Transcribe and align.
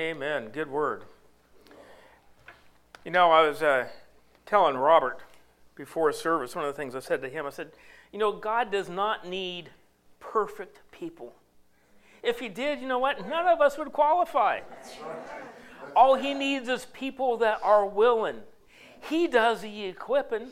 Amen. 0.00 0.48
Good 0.50 0.70
word. 0.70 1.04
You 3.04 3.10
know, 3.10 3.30
I 3.32 3.46
was 3.46 3.60
uh, 3.60 3.88
telling 4.46 4.78
Robert 4.78 5.20
before 5.74 6.10
service, 6.14 6.56
one 6.56 6.64
of 6.64 6.74
the 6.74 6.76
things 6.76 6.94
I 6.94 7.00
said 7.00 7.20
to 7.20 7.28
him, 7.28 7.44
I 7.44 7.50
said, 7.50 7.72
You 8.10 8.18
know, 8.18 8.32
God 8.32 8.72
does 8.72 8.88
not 8.88 9.28
need 9.28 9.68
perfect 10.18 10.80
people. 10.90 11.34
If 12.22 12.38
He 12.40 12.48
did, 12.48 12.80
you 12.80 12.88
know 12.88 12.98
what? 12.98 13.28
None 13.28 13.46
of 13.46 13.60
us 13.60 13.76
would 13.76 13.92
qualify. 13.92 14.60
All 15.94 16.14
He 16.14 16.32
needs 16.32 16.70
is 16.70 16.86
people 16.94 17.36
that 17.36 17.60
are 17.62 17.84
willing. 17.84 18.38
He 19.02 19.26
does 19.26 19.60
the 19.60 19.84
equipping. 19.84 20.48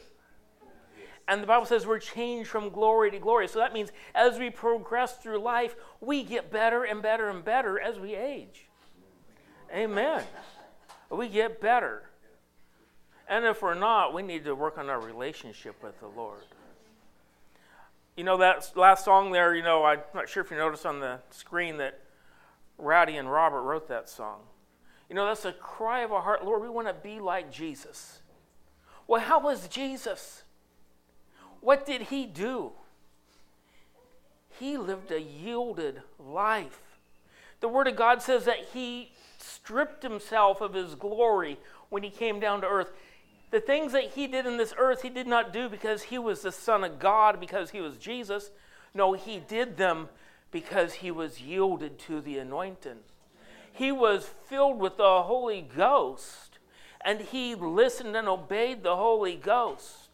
And 1.26 1.42
the 1.42 1.46
Bible 1.46 1.64
says 1.64 1.86
we're 1.86 2.00
changed 2.00 2.50
from 2.50 2.68
glory 2.68 3.10
to 3.12 3.18
glory. 3.18 3.48
So 3.48 3.60
that 3.60 3.72
means 3.72 3.92
as 4.14 4.38
we 4.38 4.50
progress 4.50 5.16
through 5.16 5.38
life, 5.38 5.74
we 6.02 6.22
get 6.22 6.52
better 6.52 6.84
and 6.84 7.00
better 7.00 7.30
and 7.30 7.42
better 7.42 7.80
as 7.80 7.98
we 7.98 8.14
age. 8.14 8.67
Amen. 9.72 10.22
We 11.10 11.28
get 11.28 11.60
better. 11.60 12.02
And 13.28 13.44
if 13.44 13.62
we're 13.62 13.74
not, 13.74 14.14
we 14.14 14.22
need 14.22 14.44
to 14.44 14.54
work 14.54 14.78
on 14.78 14.88
our 14.88 15.00
relationship 15.00 15.82
with 15.82 15.98
the 16.00 16.08
Lord. 16.08 16.40
You 18.16 18.24
know, 18.24 18.38
that 18.38 18.72
last 18.74 19.04
song 19.04 19.30
there, 19.32 19.54
you 19.54 19.62
know, 19.62 19.84
I'm 19.84 20.00
not 20.14 20.28
sure 20.28 20.42
if 20.42 20.50
you 20.50 20.56
noticed 20.56 20.86
on 20.86 21.00
the 21.00 21.20
screen 21.30 21.76
that 21.76 22.00
Rowdy 22.78 23.16
and 23.16 23.30
Robert 23.30 23.62
wrote 23.62 23.88
that 23.88 24.08
song. 24.08 24.40
You 25.08 25.14
know, 25.14 25.26
that's 25.26 25.44
a 25.44 25.52
cry 25.52 26.00
of 26.00 26.12
our 26.12 26.22
heart. 26.22 26.44
Lord, 26.44 26.62
we 26.62 26.68
want 26.68 26.88
to 26.88 26.94
be 26.94 27.20
like 27.20 27.52
Jesus. 27.52 28.20
Well, 29.06 29.20
how 29.20 29.40
was 29.40 29.68
Jesus? 29.68 30.42
What 31.60 31.86
did 31.86 32.02
he 32.02 32.26
do? 32.26 32.72
He 34.58 34.76
lived 34.76 35.10
a 35.10 35.20
yielded 35.20 36.02
life. 36.18 36.80
The 37.60 37.68
Word 37.68 37.88
of 37.88 37.96
God 37.96 38.22
says 38.22 38.44
that 38.44 38.68
he 38.72 39.12
stripped 39.48 40.02
himself 40.02 40.60
of 40.60 40.74
his 40.74 40.94
glory 40.94 41.58
when 41.88 42.02
he 42.02 42.10
came 42.10 42.40
down 42.40 42.60
to 42.60 42.66
earth. 42.66 42.92
The 43.50 43.60
things 43.60 43.92
that 43.92 44.10
he 44.10 44.26
did 44.26 44.46
in 44.46 44.58
this 44.58 44.74
earth, 44.76 45.02
he 45.02 45.08
did 45.08 45.26
not 45.26 45.52
do 45.52 45.68
because 45.68 46.04
he 46.04 46.18
was 46.18 46.42
the 46.42 46.52
Son 46.52 46.84
of 46.84 46.98
God, 46.98 47.40
because 47.40 47.70
he 47.70 47.80
was 47.80 47.96
Jesus. 47.96 48.50
No, 48.94 49.14
he 49.14 49.38
did 49.38 49.76
them 49.76 50.08
because 50.50 50.94
he 50.94 51.10
was 51.10 51.40
yielded 51.40 51.98
to 52.00 52.20
the 52.20 52.38
anointing. 52.38 52.98
He 53.72 53.92
was 53.92 54.28
filled 54.48 54.78
with 54.78 54.96
the 54.96 55.22
Holy 55.22 55.62
Ghost, 55.62 56.58
and 57.00 57.20
he 57.20 57.54
listened 57.54 58.16
and 58.16 58.28
obeyed 58.28 58.82
the 58.82 58.96
Holy 58.96 59.36
Ghost. 59.36 60.08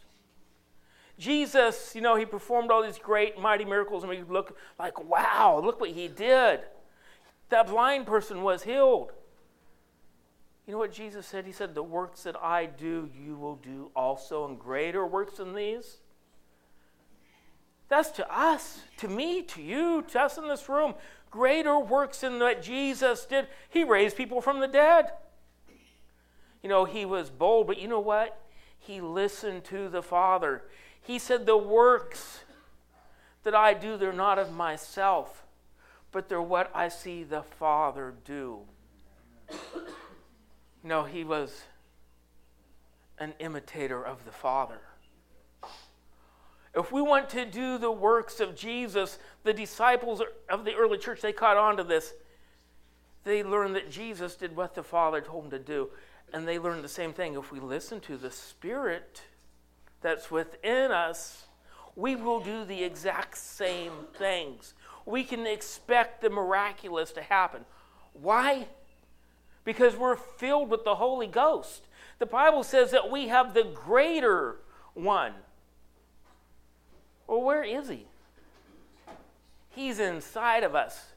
Jesus, 1.18 1.94
you 1.94 2.00
know, 2.00 2.16
he 2.16 2.26
performed 2.26 2.70
all 2.70 2.82
these 2.82 2.98
great, 2.98 3.38
mighty 3.38 3.64
miracles, 3.64 4.02
and 4.02 4.10
we 4.10 4.22
look 4.22 4.56
like, 4.78 5.02
wow, 5.04 5.60
look 5.64 5.80
what 5.80 5.90
he 5.90 6.08
did. 6.08 6.60
That 7.50 7.68
blind 7.68 8.06
person 8.06 8.42
was 8.42 8.64
healed. 8.64 9.12
You 10.66 10.72
know 10.72 10.78
what 10.78 10.92
Jesus 10.92 11.26
said? 11.26 11.44
He 11.44 11.52
said, 11.52 11.74
The 11.74 11.82
works 11.82 12.22
that 12.22 12.36
I 12.42 12.66
do, 12.66 13.10
you 13.14 13.36
will 13.36 13.56
do 13.56 13.90
also, 13.94 14.46
and 14.46 14.58
greater 14.58 15.06
works 15.06 15.36
than 15.36 15.54
these. 15.54 15.98
That's 17.88 18.10
to 18.12 18.34
us, 18.34 18.80
to 18.98 19.08
me, 19.08 19.42
to 19.42 19.62
you, 19.62 20.02
to 20.08 20.22
us 20.22 20.38
in 20.38 20.48
this 20.48 20.68
room. 20.68 20.94
Greater 21.30 21.78
works 21.78 22.20
than 22.20 22.38
that 22.38 22.62
Jesus 22.62 23.26
did. 23.26 23.48
He 23.68 23.84
raised 23.84 24.16
people 24.16 24.40
from 24.40 24.60
the 24.60 24.68
dead. 24.68 25.12
You 26.62 26.70
know, 26.70 26.86
he 26.86 27.04
was 27.04 27.28
bold, 27.28 27.66
but 27.66 27.78
you 27.78 27.88
know 27.88 28.00
what? 28.00 28.40
He 28.78 29.00
listened 29.00 29.64
to 29.64 29.90
the 29.90 30.02
Father. 30.02 30.62
He 31.00 31.18
said, 31.18 31.44
The 31.44 31.58
works 31.58 32.40
that 33.42 33.54
I 33.54 33.74
do, 33.74 33.98
they're 33.98 34.12
not 34.12 34.38
of 34.38 34.50
myself, 34.50 35.44
but 36.10 36.30
they're 36.30 36.40
what 36.40 36.70
I 36.74 36.88
see 36.88 37.22
the 37.22 37.42
Father 37.42 38.14
do. 38.24 38.60
No, 40.84 41.04
he 41.04 41.24
was 41.24 41.62
an 43.18 43.32
imitator 43.38 44.04
of 44.04 44.24
the 44.26 44.30
Father. 44.30 44.80
If 46.76 46.92
we 46.92 47.00
want 47.00 47.30
to 47.30 47.46
do 47.46 47.78
the 47.78 47.90
works 47.90 48.38
of 48.38 48.54
Jesus, 48.54 49.18
the 49.44 49.54
disciples 49.54 50.20
of 50.50 50.64
the 50.64 50.74
early 50.74 50.98
church, 50.98 51.22
they 51.22 51.32
caught 51.32 51.56
on 51.56 51.78
to 51.78 51.84
this. 51.84 52.12
They 53.22 53.42
learned 53.42 53.76
that 53.76 53.90
Jesus 53.90 54.34
did 54.34 54.54
what 54.54 54.74
the 54.74 54.82
Father 54.82 55.20
told 55.20 55.44
him 55.44 55.50
to 55.52 55.58
do. 55.58 55.88
And 56.32 56.46
they 56.46 56.58
learned 56.58 56.84
the 56.84 56.88
same 56.88 57.12
thing. 57.12 57.34
If 57.34 57.50
we 57.50 57.60
listen 57.60 58.00
to 58.00 58.16
the 58.16 58.30
Spirit 58.30 59.22
that's 60.02 60.30
within 60.30 60.90
us, 60.90 61.46
we 61.96 62.16
will 62.16 62.40
do 62.40 62.64
the 62.64 62.82
exact 62.82 63.38
same 63.38 63.92
things. 64.18 64.74
We 65.06 65.22
can 65.22 65.46
expect 65.46 66.20
the 66.20 66.30
miraculous 66.30 67.12
to 67.12 67.22
happen. 67.22 67.64
Why? 68.12 68.66
Because 69.64 69.96
we're 69.96 70.16
filled 70.16 70.70
with 70.70 70.84
the 70.84 70.96
Holy 70.96 71.26
Ghost. 71.26 71.88
The 72.18 72.26
Bible 72.26 72.62
says 72.62 72.90
that 72.90 73.10
we 73.10 73.28
have 73.28 73.54
the 73.54 73.64
greater 73.64 74.56
one. 74.94 75.32
Well, 77.26 77.42
where 77.42 77.64
is 77.64 77.88
he? 77.88 78.06
He's 79.70 79.98
inside 79.98 80.62
of 80.62 80.74
us. 80.74 81.12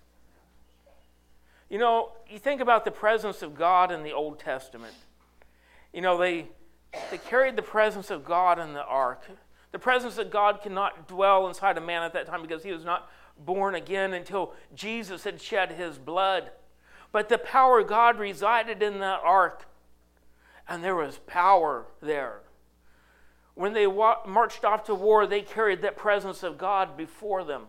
You 1.69 1.78
know, 1.78 2.13
you 2.30 2.40
think 2.40 2.62
about 2.62 2.85
the 2.85 2.91
presence 2.91 3.41
of 3.41 3.56
God 3.56 3.91
in 3.91 4.03
the 4.03 4.13
Old 4.13 4.40
Testament. 4.40 4.94
You 5.94 6.02
know, 6.02 6.18
they, 6.18 6.47
they 7.12 7.18
carried 7.18 7.56
the 7.56 7.62
presence 7.62 8.09
of 8.09 8.24
God 8.24 8.58
in 8.58 8.74
the 8.74 8.84
ark. 8.84 9.24
The 9.74 9.79
presence 9.79 10.18
of 10.18 10.31
God 10.31 10.62
cannot 10.62 11.08
dwell 11.08 11.47
inside 11.47 11.78
a 11.78 11.81
man 11.81 12.03
at 12.03 12.14
that 12.14 12.25
time 12.25 12.41
because 12.41 12.64
he 12.64 12.72
was 12.72 12.85
not 12.85 13.09
born 13.38 13.75
again 13.75 14.14
until 14.14 14.53
Jesus 14.74 15.24
had 15.25 15.41
shed 15.41 15.74
his 15.74 15.97
blood. 15.97 16.52
But 17.12 17.29
the 17.29 17.38
power 17.38 17.79
of 17.79 17.88
God 17.88 18.19
resided 18.19 18.84
in 18.84 19.00
that 19.00 19.22
ark, 19.23 19.66
and 20.68 20.84
there 20.84 20.95
was 20.95 21.19
power 21.25 21.85
there. 22.01 22.41
When 23.56 23.73
they 23.73 23.88
wa- 23.88 24.22
marched 24.25 24.63
off 24.63 24.84
to 24.85 24.95
war, 24.95 25.25
they 25.25 25.41
carried 25.41 25.81
that 25.81 25.97
presence 25.97 26.44
of 26.44 26.57
God 26.57 26.96
before 26.96 27.44
them. 27.44 27.67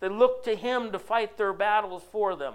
They 0.00 0.08
looked 0.08 0.44
to 0.44 0.54
Him 0.54 0.92
to 0.92 0.98
fight 0.98 1.36
their 1.36 1.52
battles 1.52 2.02
for 2.10 2.36
them. 2.36 2.54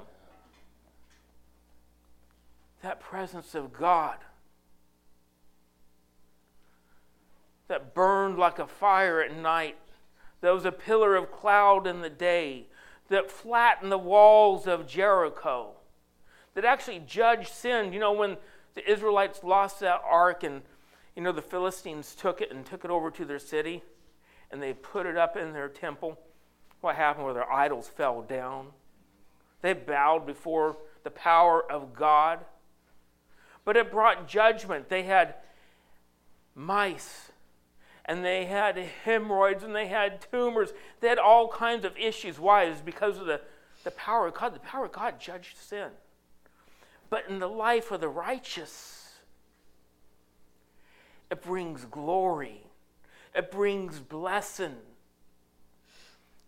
That 2.81 2.99
presence 2.99 3.53
of 3.53 3.73
God 3.73 4.17
that 7.71 7.93
burned 7.93 8.37
like 8.37 8.59
a 8.59 8.67
fire 8.67 9.21
at 9.21 9.33
night, 9.33 9.77
that 10.41 10.53
was 10.53 10.65
a 10.65 10.71
pillar 10.73 11.15
of 11.15 11.31
cloud 11.31 11.87
in 11.87 12.01
the 12.01 12.09
day, 12.09 12.67
that 13.07 13.31
flattened 13.31 13.89
the 13.89 13.97
walls 13.97 14.67
of 14.67 14.85
Jericho 14.85 15.75
that 16.53 16.65
actually 16.65 16.99
judged 16.99 17.49
sin. 17.49 17.93
You 17.93 17.99
know, 17.99 18.13
when 18.13 18.37
the 18.73 18.89
Israelites 18.89 19.43
lost 19.43 19.79
that 19.81 20.01
ark 20.07 20.43
and, 20.43 20.61
you 21.15 21.21
know, 21.21 21.31
the 21.31 21.41
Philistines 21.41 22.15
took 22.15 22.41
it 22.41 22.51
and 22.51 22.65
took 22.65 22.85
it 22.85 22.91
over 22.91 23.11
to 23.11 23.25
their 23.25 23.39
city 23.39 23.83
and 24.51 24.61
they 24.61 24.73
put 24.73 25.05
it 25.05 25.17
up 25.17 25.37
in 25.37 25.53
their 25.53 25.69
temple, 25.69 26.19
what 26.81 26.95
happened 26.95 27.25
where 27.25 27.33
their 27.33 27.51
idols 27.51 27.87
fell 27.87 28.21
down? 28.21 28.67
They 29.61 29.73
bowed 29.73 30.25
before 30.25 30.77
the 31.03 31.11
power 31.11 31.63
of 31.71 31.93
God. 31.93 32.39
But 33.63 33.77
it 33.77 33.91
brought 33.91 34.27
judgment. 34.27 34.89
They 34.89 35.03
had 35.03 35.35
mice 36.55 37.31
and 38.05 38.25
they 38.25 38.45
had 38.45 38.77
hemorrhoids 39.05 39.63
and 39.63 39.75
they 39.75 39.87
had 39.87 40.25
tumors. 40.31 40.73
They 40.99 41.07
had 41.07 41.19
all 41.19 41.47
kinds 41.47 41.85
of 41.85 41.95
issues. 41.95 42.39
Why? 42.39 42.63
It's 42.63 42.81
because 42.81 43.19
of 43.19 43.27
the, 43.27 43.39
the 43.83 43.91
power 43.91 44.27
of 44.27 44.33
God. 44.33 44.55
The 44.55 44.59
power 44.59 44.85
of 44.85 44.91
God 44.91 45.19
judged 45.19 45.57
sin 45.57 45.91
but 47.11 47.27
in 47.27 47.39
the 47.39 47.47
life 47.47 47.91
of 47.91 47.99
the 47.99 48.07
righteous, 48.07 49.19
it 51.29 51.43
brings 51.43 51.85
glory, 51.85 52.63
it 53.35 53.51
brings 53.51 53.99
blessing. 53.99 54.77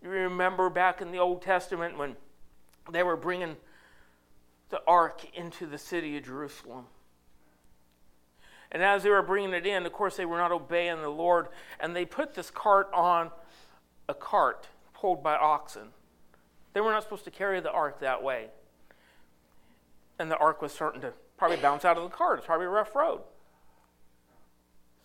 You 0.02 0.10
remember 0.10 0.70
back 0.70 1.02
in 1.02 1.12
the 1.12 1.20
Old 1.20 1.42
Testament 1.42 1.98
when 1.98 2.16
they 2.92 3.04
were 3.04 3.18
bringing 3.18 3.58
the 4.70 4.82
ark 4.88 5.22
into 5.34 5.66
the 5.66 5.78
city 5.78 6.18
of 6.18 6.26
Jerusalem. 6.26 6.86
And 8.72 8.82
as 8.82 9.04
they 9.04 9.10
were 9.10 9.22
bringing 9.22 9.54
it 9.54 9.66
in, 9.66 9.86
of 9.86 9.94
course, 9.94 10.16
they 10.16 10.26
were 10.26 10.38
not 10.38 10.52
obeying 10.52 11.02
the 11.02 11.10
Lord, 11.10 11.50
and 11.80 11.96
they 11.96 12.06
put 12.06 12.34
this 12.34 12.50
cart 12.50 12.90
on 12.94 13.32
a 14.10 14.14
cart 14.14 14.68
pulled 14.94 15.22
by 15.22 15.36
oxen. 15.36 15.90
They 16.74 16.82
were 16.82 16.92
not 16.92 17.04
supposed 17.04 17.26
to 17.26 17.32
carry 17.32 17.60
the 17.60 17.72
ark 17.72 18.00
that 18.00 18.24
way 18.24 18.48
and 20.20 20.30
the 20.30 20.38
ark 20.38 20.62
was 20.62 20.72
starting 20.72 21.02
to 21.02 21.14
probably 21.38 21.58
bounce 21.58 21.86
out 21.86 21.98
of 21.98 22.04
the 22.04 22.10
cart. 22.10 22.40
It's 22.40 22.46
probably 22.46 22.68
a 22.68 22.70
rough 22.70 22.96
road. 22.96 23.22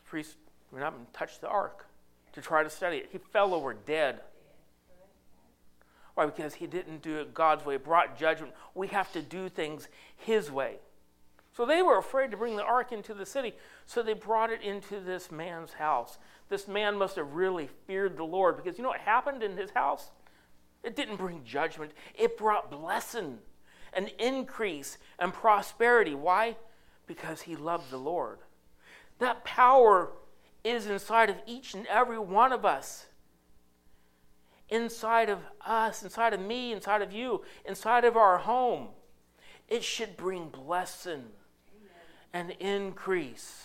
The 0.05 0.09
priest 0.09 0.37
went 0.71 0.85
up 0.85 0.97
and 0.97 1.13
touched 1.13 1.41
the 1.41 1.49
ark 1.49 1.87
to 2.33 2.41
try 2.41 2.63
to 2.63 2.71
study 2.71 2.99
it. 2.99 3.09
He 3.11 3.19
fell 3.19 3.55
over 3.55 3.75
dead. 3.75 4.21
Why? 6.15 6.27
Because 6.27 6.55
he 6.55 6.67
didn't 6.67 7.03
do 7.03 7.19
it 7.19 7.33
God's 7.33 7.65
way. 7.65 7.77
It 7.77 7.85
brought 7.85 8.19
judgment. 8.19 8.53
We 8.75 8.89
have 8.89 9.13
to 9.13 9.23
do 9.23 9.49
things 9.49 9.89
his 10.17 10.51
way. 10.51 10.79
So 11.59 11.67
they 11.67 11.83
were 11.83 11.99
afraid 11.99 12.31
to 12.31 12.37
bring 12.37 12.57
the 12.57 12.63
ark 12.63 12.93
into 12.93 13.15
the 13.15 13.27
city, 13.27 13.53
so 13.85 14.01
they 14.01 14.13
brought 14.13 14.51
it 14.51 14.63
into 14.63 15.01
this 15.01 15.33
man's 15.33 15.73
house. 15.73 16.19
This 16.49 16.69
man 16.69 16.97
must 16.97 17.17
have 17.17 17.35
really 17.35 17.69
feared 17.87 18.17
the 18.17 18.23
Lord 18.23 18.57
because 18.57 18.79
you 18.79 18.85
know 18.85 18.91
what 18.91 19.01
happened 19.01 19.43
in 19.43 19.57
his 19.57 19.71
house? 19.71 20.13
It 20.85 20.95
didn't 20.95 21.17
bring 21.17 21.43
judgment, 21.43 21.91
it 22.15 22.39
brought 22.39 22.71
blessing. 22.71 23.39
And 23.93 24.11
increase 24.19 24.99
and 25.19 25.33
prosperity. 25.33 26.15
Why? 26.15 26.57
Because 27.07 27.43
he 27.43 27.57
loved 27.57 27.91
the 27.91 27.99
Lord. 27.99 28.39
That 29.19 29.45
power 29.45 30.13
is 30.65 30.87
inside 30.87 31.31
of 31.31 31.37
each 31.47 31.75
and 31.75 31.87
every 31.87 32.19
one 32.19 32.53
of 32.53 32.65
us. 32.65 33.07
Inside 34.69 35.31
of 35.31 35.39
us, 35.67 36.03
inside 36.03 36.35
of 36.35 36.41
me, 36.41 36.73
inside 36.73 37.01
of 37.01 37.13
you, 37.13 37.43
inside 37.65 38.05
of 38.05 38.17
our 38.17 38.39
home. 38.39 38.89
It 39.67 39.83
should 39.83 40.17
bring 40.17 40.49
blessing 40.49 41.25
and 42.33 42.51
increase 42.61 43.65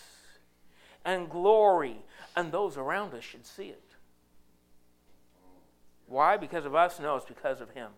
and 1.05 1.29
glory, 1.29 1.97
and 2.35 2.51
those 2.51 2.77
around 2.77 3.13
us 3.13 3.23
should 3.23 3.45
see 3.45 3.67
it. 3.67 3.83
Why? 6.07 6.37
Because 6.37 6.65
of 6.65 6.75
us? 6.75 6.99
No, 6.99 7.15
it's 7.15 7.25
because 7.25 7.59
of 7.59 7.71
Him. 7.71 7.91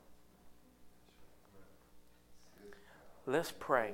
Let's 3.28 3.52
pray, 3.52 3.94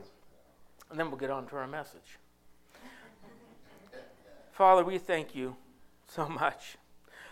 and 0.89 0.99
then 0.99 1.09
we'll 1.09 1.19
get 1.19 1.29
on 1.29 1.47
to 1.47 1.55
our 1.55 1.67
message. 1.67 2.19
Father, 4.51 4.83
we 4.83 4.97
thank 4.97 5.33
you 5.33 5.55
so 6.07 6.27
much. 6.27 6.77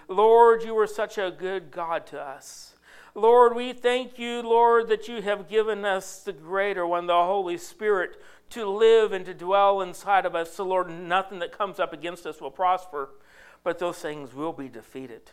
Lord, 0.07 0.63
you 0.63 0.77
are 0.77 0.87
such 0.87 1.17
a 1.17 1.29
good 1.29 1.71
God 1.71 2.07
to 2.07 2.21
us. 2.21 2.75
Lord, 3.13 3.53
we 3.53 3.73
thank 3.73 4.17
you, 4.17 4.41
Lord, 4.41 4.87
that 4.87 5.09
you 5.09 5.21
have 5.21 5.49
given 5.49 5.83
us 5.83 6.21
the 6.21 6.31
greater 6.31 6.87
one, 6.87 7.07
the 7.07 7.13
Holy 7.13 7.57
Spirit, 7.57 8.21
to 8.51 8.65
live 8.65 9.11
and 9.11 9.25
to 9.25 9.33
dwell 9.33 9.81
inside 9.81 10.25
of 10.25 10.35
us. 10.35 10.53
So, 10.53 10.63
Lord, 10.63 10.89
nothing 10.89 11.39
that 11.39 11.51
comes 11.51 11.79
up 11.79 11.91
against 11.91 12.25
us 12.25 12.39
will 12.39 12.49
prosper, 12.49 13.09
but 13.61 13.77
those 13.77 13.97
things 13.97 14.33
will 14.33 14.53
be 14.53 14.69
defeated 14.69 15.31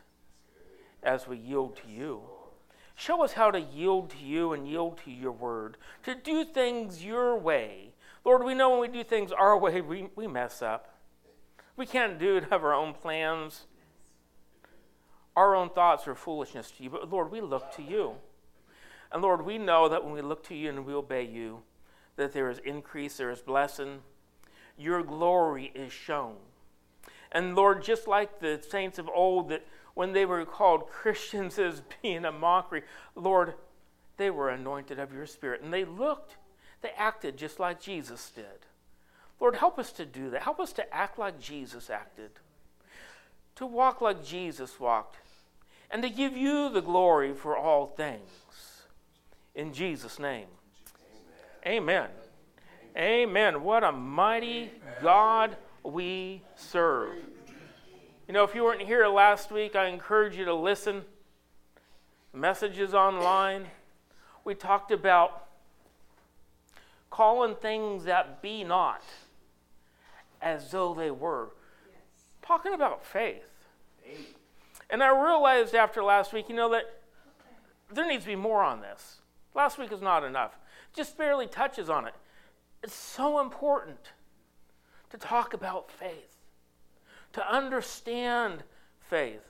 as 1.03 1.29
we 1.29 1.37
yield 1.37 1.77
to 1.77 1.89
you. 1.89 2.23
Show 2.97 3.23
us 3.23 3.35
how 3.35 3.51
to 3.51 3.61
yield 3.61 4.11
to 4.11 4.25
you 4.25 4.55
and 4.55 4.67
yield 4.67 4.99
to 5.05 5.11
your 5.11 5.33
word, 5.33 5.77
to 6.05 6.15
do 6.15 6.45
things 6.45 7.05
your 7.05 7.37
way. 7.37 7.93
Lord, 8.25 8.43
we 8.43 8.55
know 8.55 8.71
when 8.71 8.81
we 8.81 8.89
do 8.89 9.05
things 9.05 9.31
our 9.31 9.57
way, 9.59 9.83
we, 9.83 10.09
we 10.17 10.27
mess 10.27 10.63
up. 10.63 10.99
We 11.77 11.85
can't 11.85 12.19
do 12.19 12.39
it 12.39 12.51
of 12.51 12.65
our 12.65 12.73
own 12.73 12.95
plans. 12.95 13.67
Our 15.37 15.55
own 15.55 15.69
thoughts 15.69 16.09
are 16.09 16.15
foolishness 16.15 16.71
to 16.73 16.83
you, 16.83 16.91
but 16.91 17.11
Lord, 17.11 17.31
we 17.31 17.43
look 17.43 17.71
to 17.73 17.83
you. 17.83 18.15
And 19.13 19.23
Lord, 19.23 19.45
we 19.45 19.59
know 19.59 19.91
that 19.91 20.03
when 20.03 20.15
we 20.15 20.23
look 20.23 20.43
to 20.45 20.55
you 20.55 20.71
and 20.71 20.87
we 20.87 20.95
obey 20.95 21.25
you, 21.25 21.61
that 22.17 22.33
there 22.33 22.49
is 22.49 22.59
increase, 22.61 23.19
there 23.19 23.31
is 23.31 23.43
blessing. 23.43 24.01
Your 24.79 25.03
glory 25.03 25.71
is 25.75 25.93
shown. 25.93 26.37
And 27.31 27.55
Lord, 27.55 27.83
just 27.83 28.09
like 28.09 28.41
the 28.41 28.63
saints 28.67 28.99
of 28.99 29.11
old, 29.15 29.51
that 29.51 29.67
when 29.97 30.13
they 30.13 30.27
were 30.27 30.45
called 30.45 30.89
Christians 30.91 31.59
as 31.59 31.83
being 32.03 32.27
a 32.27 32.31
mockery, 32.31 32.83
Lord, 33.17 33.55
they 34.19 34.31
were 34.31 34.51
anointed 34.51 34.99
of 35.01 35.13
your 35.13 35.27
Spirit. 35.27 35.63
And 35.63 35.73
they 35.73 35.87
looked, 35.87 36.37
they 36.83 36.91
acted 36.97 37.37
just 37.39 37.59
like 37.59 37.81
Jesus 37.81 38.31
did. 38.31 38.67
Lord, 39.41 39.57
help 39.57 39.79
us 39.79 39.93
to 39.93 40.05
do 40.05 40.31
that. 40.31 40.43
Help 40.43 40.61
us 40.61 40.75
to 40.75 40.95
act 40.95 41.19
like 41.19 41.41
Jesus 41.41 41.89
acted, 41.89 42.31
to 43.57 43.65
walk 43.65 44.03
like 44.03 44.25
Jesus 44.25 44.79
walked, 44.79 45.17
and 45.91 46.03
to 46.03 46.11
give 46.11 46.37
you 46.37 46.69
the 46.69 46.83
glory 46.83 47.33
for 47.33 47.57
all 47.57 47.87
things. 47.87 48.83
In 49.55 49.73
Jesus' 49.73 50.19
name. 50.19 50.47
Amen. 51.67 52.09
Amen. 52.99 53.63
What 53.63 53.83
a 53.83 53.93
mighty 53.93 54.71
God 55.03 55.57
we 55.83 56.43
serve. 56.55 57.17
You 58.27 58.33
know, 58.35 58.43
if 58.43 58.57
you 58.57 58.65
weren't 58.65 58.83
here 58.83 59.07
last 59.07 59.53
week, 59.53 59.77
I 59.77 59.87
encourage 59.87 60.37
you 60.37 60.45
to 60.47 60.55
listen. 60.55 61.03
Messages 62.33 62.93
online. 62.93 63.67
We 64.45 64.55
talked 64.55 64.91
about 64.91 65.47
calling 67.09 67.55
things 67.55 68.05
that 68.05 68.43
be 68.43 68.65
not 68.65 69.03
as 70.43 70.71
though 70.73 70.93
they 70.93 71.11
were. 71.11 71.51
Yes. 71.89 71.99
Talking 72.43 72.75
about 72.75 73.05
faith. 73.05 73.49
And 74.91 75.03
I 75.03 75.09
realized 75.09 75.75
after 75.75 76.03
last 76.03 76.33
week, 76.33 76.49
you 76.49 76.57
know, 76.57 76.71
that 76.71 76.85
there 77.93 78.07
needs 78.07 78.25
to 78.25 78.31
be 78.31 78.37
more 78.37 78.63
on 78.63 78.81
this. 78.81 79.19
Last 79.55 79.79
week 79.79 79.93
is 79.93 80.03
not 80.03 80.25
enough, 80.25 80.59
just 80.95 81.17
barely 81.17 81.47
touches 81.47 81.89
on 81.89 82.07
it. 82.07 82.15
It's 82.83 82.95
so 82.95 83.41
important 83.41 84.13
to 85.11 85.17
talk 85.17 85.55
about 85.55 85.91
faith, 85.91 86.36
to 87.37 87.55
understand 87.55 88.65
faith. 89.09 89.41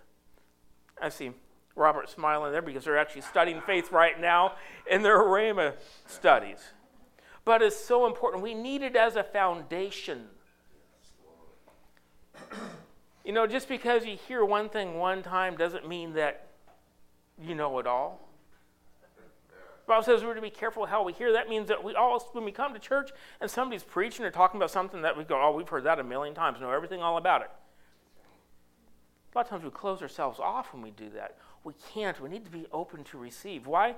I 1.01 1.09
see 1.09 1.33
Robert 1.75 2.09
smiling 2.09 2.53
there 2.53 2.63
because 2.63 2.85
they're 2.85 2.99
actually 2.99 3.23
studying 3.23 3.61
faith 3.63 3.91
right 3.91 4.21
now 4.21 4.53
in 4.91 5.03
their 5.03 5.19
Rhema 5.19 5.75
studies. 6.07 6.59
But 7.45 7.63
it's 7.63 7.77
so 7.77 8.07
important. 8.07 8.43
We 8.43 8.55
need 8.55 8.83
it 8.83 8.97
as 8.97 9.17
a 9.17 9.25
foundation 9.25 10.27
you 13.27 13.33
know, 13.33 13.47
just 13.49 13.69
because 13.69 14.07
you 14.07 14.17
hear 14.29 14.45
one 14.45 14.69
thing 14.69 14.99
one 14.99 15.21
time 15.21 15.57
doesn't 15.57 15.87
mean 15.89 16.13
that 16.13 16.47
you 17.43 17.57
know 17.57 17.81
it 17.81 17.87
all. 17.87 18.21
The 19.85 19.89
Bible 19.89 20.05
says 20.05 20.23
we're 20.23 20.35
to 20.35 20.41
be 20.41 20.49
careful 20.51 20.87
how 20.87 21.03
we 21.03 21.13
hear. 21.13 21.33
That 21.33 21.49
means 21.49 21.67
that 21.69 21.83
we 21.83 21.95
all, 21.95 22.21
when 22.33 22.45
we 22.45 22.53
come 22.53 22.73
to 22.73 22.79
church 22.79 23.11
and 23.41 23.51
somebody's 23.51 23.83
preaching 23.83 24.25
or 24.25 24.31
talking 24.31 24.59
about 24.59 24.71
something 24.71 25.03
that 25.03 25.17
we 25.17 25.25
go, 25.25 25.41
oh, 25.43 25.53
we've 25.53 25.69
heard 25.69 25.85
that 25.85 25.99
a 25.99 26.05
million 26.05 26.37
times, 26.37 26.61
know 26.61 26.71
everything 26.71 27.03
all 27.03 27.17
about 27.19 27.43
it. 27.43 27.51
A 29.37 29.41
lot 29.41 29.45
of 29.45 29.51
times 29.51 29.65
we 29.65 29.71
close 29.71 30.01
ourselves 30.01 30.41
off 30.41 30.73
when 30.73 30.81
we 30.81 30.93
do 30.93 31.11
that. 31.11 31.37
We 31.63 31.75
can't. 31.93 32.19
We 32.23 32.31
need 32.31 32.47
to 32.47 32.51
be 32.51 32.65
open 32.73 33.05
to 33.05 33.19
receive. 33.19 33.67
Why? 33.67 33.97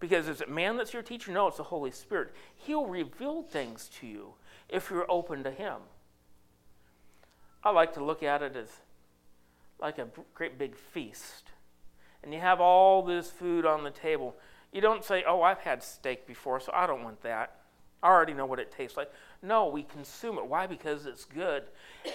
Because 0.00 0.28
is 0.28 0.40
it 0.40 0.48
man 0.48 0.78
that's 0.78 0.94
your 0.94 1.02
teacher? 1.02 1.30
No, 1.30 1.46
it's 1.46 1.58
the 1.58 1.64
Holy 1.64 1.90
Spirit. 1.90 2.32
He'll 2.56 2.86
reveal 2.86 3.42
things 3.42 3.90
to 4.00 4.06
you 4.06 4.32
if 4.66 4.88
you're 4.88 5.04
open 5.10 5.44
to 5.44 5.50
Him. 5.50 5.74
I 7.62 7.70
like 7.70 7.92
to 7.94 8.02
look 8.02 8.22
at 8.22 8.40
it 8.40 8.56
as 8.56 8.70
like 9.78 9.98
a 9.98 10.08
great 10.32 10.58
big 10.58 10.74
feast. 10.74 11.50
And 12.22 12.32
you 12.32 12.40
have 12.40 12.58
all 12.58 13.02
this 13.02 13.30
food 13.30 13.66
on 13.66 13.84
the 13.84 13.90
table. 13.90 14.36
You 14.72 14.80
don't 14.80 15.04
say, 15.04 15.22
Oh, 15.28 15.42
I've 15.42 15.60
had 15.60 15.82
steak 15.82 16.26
before, 16.26 16.60
so 16.60 16.72
I 16.74 16.86
don't 16.86 17.04
want 17.04 17.20
that. 17.24 17.56
I 18.02 18.06
already 18.06 18.32
know 18.32 18.46
what 18.46 18.58
it 18.58 18.72
tastes 18.72 18.96
like. 18.96 19.12
No, 19.42 19.68
we 19.68 19.82
consume 19.82 20.38
it. 20.38 20.46
Why? 20.46 20.66
Because 20.66 21.04
it's 21.04 21.26
good 21.26 21.64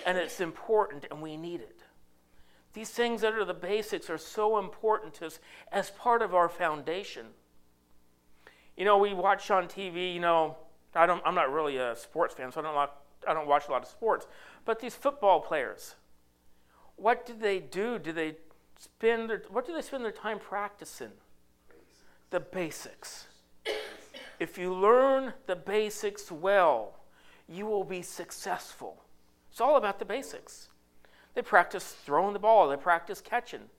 and 0.08 0.18
it's 0.18 0.42
important 0.42 1.06
and 1.12 1.22
we 1.22 1.38
need 1.38 1.60
it. 1.60 1.83
These 2.74 2.90
things 2.90 3.22
that 3.22 3.34
are 3.34 3.46
the 3.46 3.54
basics 3.54 4.10
are 4.10 4.18
so 4.18 4.58
important 4.58 5.14
to 5.16 5.28
us 5.28 5.40
as 5.72 5.92
part 5.92 6.22
of 6.22 6.34
our 6.34 6.50
foundation. 6.50 7.28
You 8.76 8.86
know, 8.86 8.98
we 8.98 9.14
watch 9.14 9.52
on 9.52 9.68
TV, 9.68 10.14
you 10.14 10.20
know, 10.20 10.58
I 10.96 11.06
don't, 11.06 11.22
I'm 11.26 11.36
not 11.36 11.52
really 11.52 11.78
a 11.78 11.96
sports 11.96 12.34
fan, 12.34 12.52
so 12.52 12.62
I 12.62 12.64
don't, 12.64 12.90
I 13.28 13.34
don't 13.34 13.48
watch 13.48 13.68
a 13.68 13.72
lot 13.72 13.84
of 13.84 13.88
sports. 13.88 14.26
But 14.66 14.80
these 14.80 14.96
football 14.96 15.40
players, 15.40 15.96
what 16.96 17.26
do 17.26 17.34
they 17.40 17.60
do? 17.60 18.00
Do 18.00 18.12
they 18.12 18.36
spend 18.80 19.30
their, 19.30 19.44
what 19.50 19.66
do 19.68 19.74
they 19.74 19.82
spend 19.82 20.04
their 20.04 20.12
time 20.12 20.40
practicing? 20.40 21.12
The 22.32 22.40
basics. 22.40 23.28
If 24.40 24.58
you 24.58 24.74
learn 24.74 25.34
the 25.46 25.56
basics 25.56 26.32
well, 26.32 27.00
you 27.48 27.66
will 27.68 27.84
be 27.84 28.02
successful. 28.02 29.04
It's 29.52 29.62
all 29.62 29.78
about 29.78 30.00
the 30.00 30.06
basics. 30.06 30.70
They 31.34 31.42
practice 31.42 31.96
throwing 32.06 32.34
the 32.34 32.40
ball, 32.40 32.70
they 32.70 32.78
practice 32.78 33.22
catching. 33.22 33.70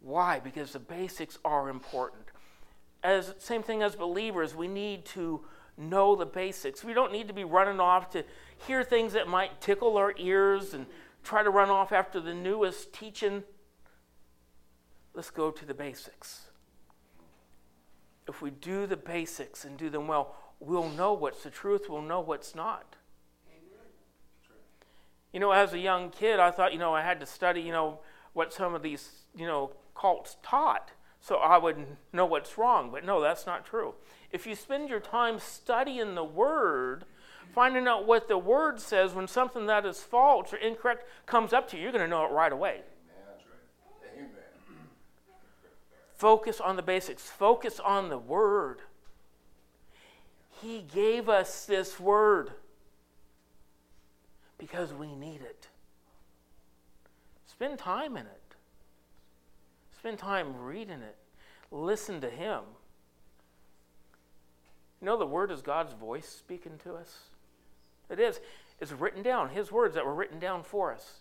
Why? 0.00 0.40
Because 0.40 0.72
the 0.72 0.78
basics 0.78 1.38
are 1.44 1.68
important. 1.68 2.22
As 3.02 3.34
same 3.38 3.62
thing 3.62 3.82
as 3.82 3.94
believers, 3.94 4.54
we 4.54 4.68
need 4.68 5.04
to 5.06 5.42
know 5.76 6.14
the 6.14 6.26
basics. 6.26 6.84
We 6.84 6.92
don't 6.92 7.12
need 7.12 7.28
to 7.28 7.34
be 7.34 7.44
running 7.44 7.80
off 7.80 8.10
to 8.10 8.24
hear 8.66 8.82
things 8.82 9.12
that 9.14 9.28
might 9.28 9.60
tickle 9.60 9.96
our 9.96 10.14
ears 10.18 10.74
and 10.74 10.86
try 11.22 11.42
to 11.42 11.50
run 11.50 11.70
off 11.70 11.92
after 11.92 12.20
the 12.20 12.34
newest 12.34 12.92
teaching. 12.92 13.42
Let's 15.14 15.30
go 15.30 15.50
to 15.50 15.64
the 15.66 15.74
basics. 15.74 16.46
If 18.28 18.42
we 18.42 18.50
do 18.50 18.86
the 18.86 18.96
basics 18.96 19.64
and 19.64 19.76
do 19.76 19.90
them 19.90 20.06
well, 20.06 20.36
we'll 20.60 20.88
know 20.90 21.12
what's 21.12 21.42
the 21.42 21.50
truth, 21.50 21.88
we'll 21.88 22.02
know 22.02 22.20
what's 22.20 22.54
not. 22.54 22.96
You 25.32 25.40
know, 25.40 25.52
as 25.52 25.72
a 25.72 25.78
young 25.78 26.10
kid, 26.10 26.40
I 26.40 26.50
thought, 26.50 26.72
you 26.72 26.78
know, 26.78 26.94
I 26.94 27.02
had 27.02 27.20
to 27.20 27.26
study, 27.26 27.60
you 27.60 27.72
know, 27.72 28.00
what 28.32 28.52
some 28.52 28.74
of 28.74 28.82
these, 28.82 29.24
you 29.36 29.46
know, 29.46 29.72
cults 29.94 30.36
taught 30.42 30.90
so 31.20 31.36
I 31.36 31.58
would 31.58 31.76
know 32.12 32.24
what's 32.24 32.56
wrong. 32.56 32.90
But 32.90 33.04
no, 33.04 33.20
that's 33.20 33.46
not 33.46 33.64
true. 33.64 33.94
If 34.32 34.46
you 34.46 34.54
spend 34.54 34.88
your 34.88 35.00
time 35.00 35.38
studying 35.38 36.14
the 36.14 36.24
Word, 36.24 37.04
finding 37.54 37.86
out 37.86 38.06
what 38.06 38.28
the 38.28 38.38
Word 38.38 38.80
says 38.80 39.12
when 39.12 39.28
something 39.28 39.66
that 39.66 39.84
is 39.84 40.00
false 40.00 40.52
or 40.52 40.56
incorrect 40.56 41.06
comes 41.26 41.52
up 41.52 41.68
to 41.70 41.76
you, 41.76 41.84
you're 41.84 41.92
going 41.92 42.04
to 42.04 42.08
know 42.08 42.24
it 42.24 42.32
right 42.32 42.52
away. 42.52 42.80
Focus 46.14 46.60
on 46.60 46.76
the 46.76 46.82
basics, 46.82 47.22
focus 47.22 47.80
on 47.80 48.08
the 48.08 48.18
Word. 48.18 48.80
He 50.62 50.82
gave 50.82 51.28
us 51.28 51.64
this 51.64 51.98
Word 51.98 52.52
because 54.60 54.92
we 54.92 55.16
need 55.16 55.40
it. 55.40 55.68
Spend 57.46 57.78
time 57.78 58.16
in 58.16 58.26
it. 58.26 58.54
Spend 59.98 60.18
time 60.18 60.54
reading 60.62 61.00
it. 61.00 61.16
Listen 61.72 62.20
to 62.20 62.30
Him. 62.30 62.60
You 65.00 65.06
know, 65.06 65.16
the 65.16 65.26
Word 65.26 65.50
is 65.50 65.62
God's 65.62 65.94
voice 65.94 66.28
speaking 66.28 66.78
to 66.84 66.94
us. 66.94 67.20
It 68.10 68.20
is. 68.20 68.40
It's 68.80 68.92
written 68.92 69.22
down, 69.22 69.50
His 69.50 69.72
words 69.72 69.94
that 69.94 70.04
were 70.04 70.14
written 70.14 70.38
down 70.38 70.62
for 70.62 70.92
us. 70.92 71.20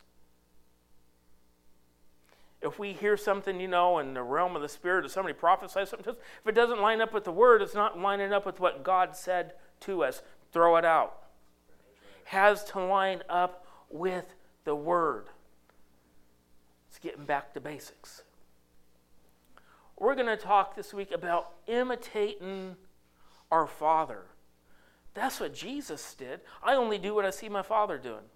If 2.62 2.78
we 2.78 2.92
hear 2.92 3.16
something, 3.16 3.60
you 3.60 3.70
know, 3.70 4.00
in 4.00 4.14
the 4.14 4.24
realm 4.24 4.58
of 4.58 4.62
the 4.62 4.68
Spirit, 4.68 5.06
or 5.06 5.08
somebody 5.08 5.34
prophesies 5.34 5.90
something 5.90 6.04
to 6.04 6.12
us, 6.12 6.18
if 6.42 6.48
it 6.48 6.56
doesn't 6.56 6.82
line 6.82 7.00
up 7.00 7.14
with 7.14 7.24
the 7.24 7.32
Word, 7.32 7.62
it's 7.62 7.74
not 7.74 7.98
lining 7.98 8.34
up 8.34 8.46
with 8.46 8.60
what 8.60 8.84
God 8.84 9.16
said 9.16 9.54
to 9.82 10.04
us. 10.04 10.22
Throw 10.52 10.76
it 10.76 10.84
out. 10.84 11.29
Has 12.30 12.64
to 12.66 12.80
line 12.80 13.24
up 13.28 13.66
with 13.90 14.36
the 14.64 14.76
Word. 14.76 15.26
It's 16.88 17.00
getting 17.00 17.26
back 17.26 17.56
to 17.56 17.60
basics. 17.60 18.22
We're 19.98 20.14
going 20.14 20.28
to 20.28 20.38
talk 20.38 20.76
this 20.76 20.94
week 20.94 21.12
about 21.12 21.54
imitating 21.66 22.76
our 23.52 23.66
Father. 23.66 24.26
That's 25.16 25.40
what 25.40 25.56
Jesus 25.56 26.14
did. 26.14 26.42
I 26.62 26.76
only 26.76 27.00
do 27.00 27.16
what 27.16 27.26
I 27.26 27.32
see 27.32 27.50
my 27.50 27.64
Father 27.64 27.98
doing. 27.98 28.30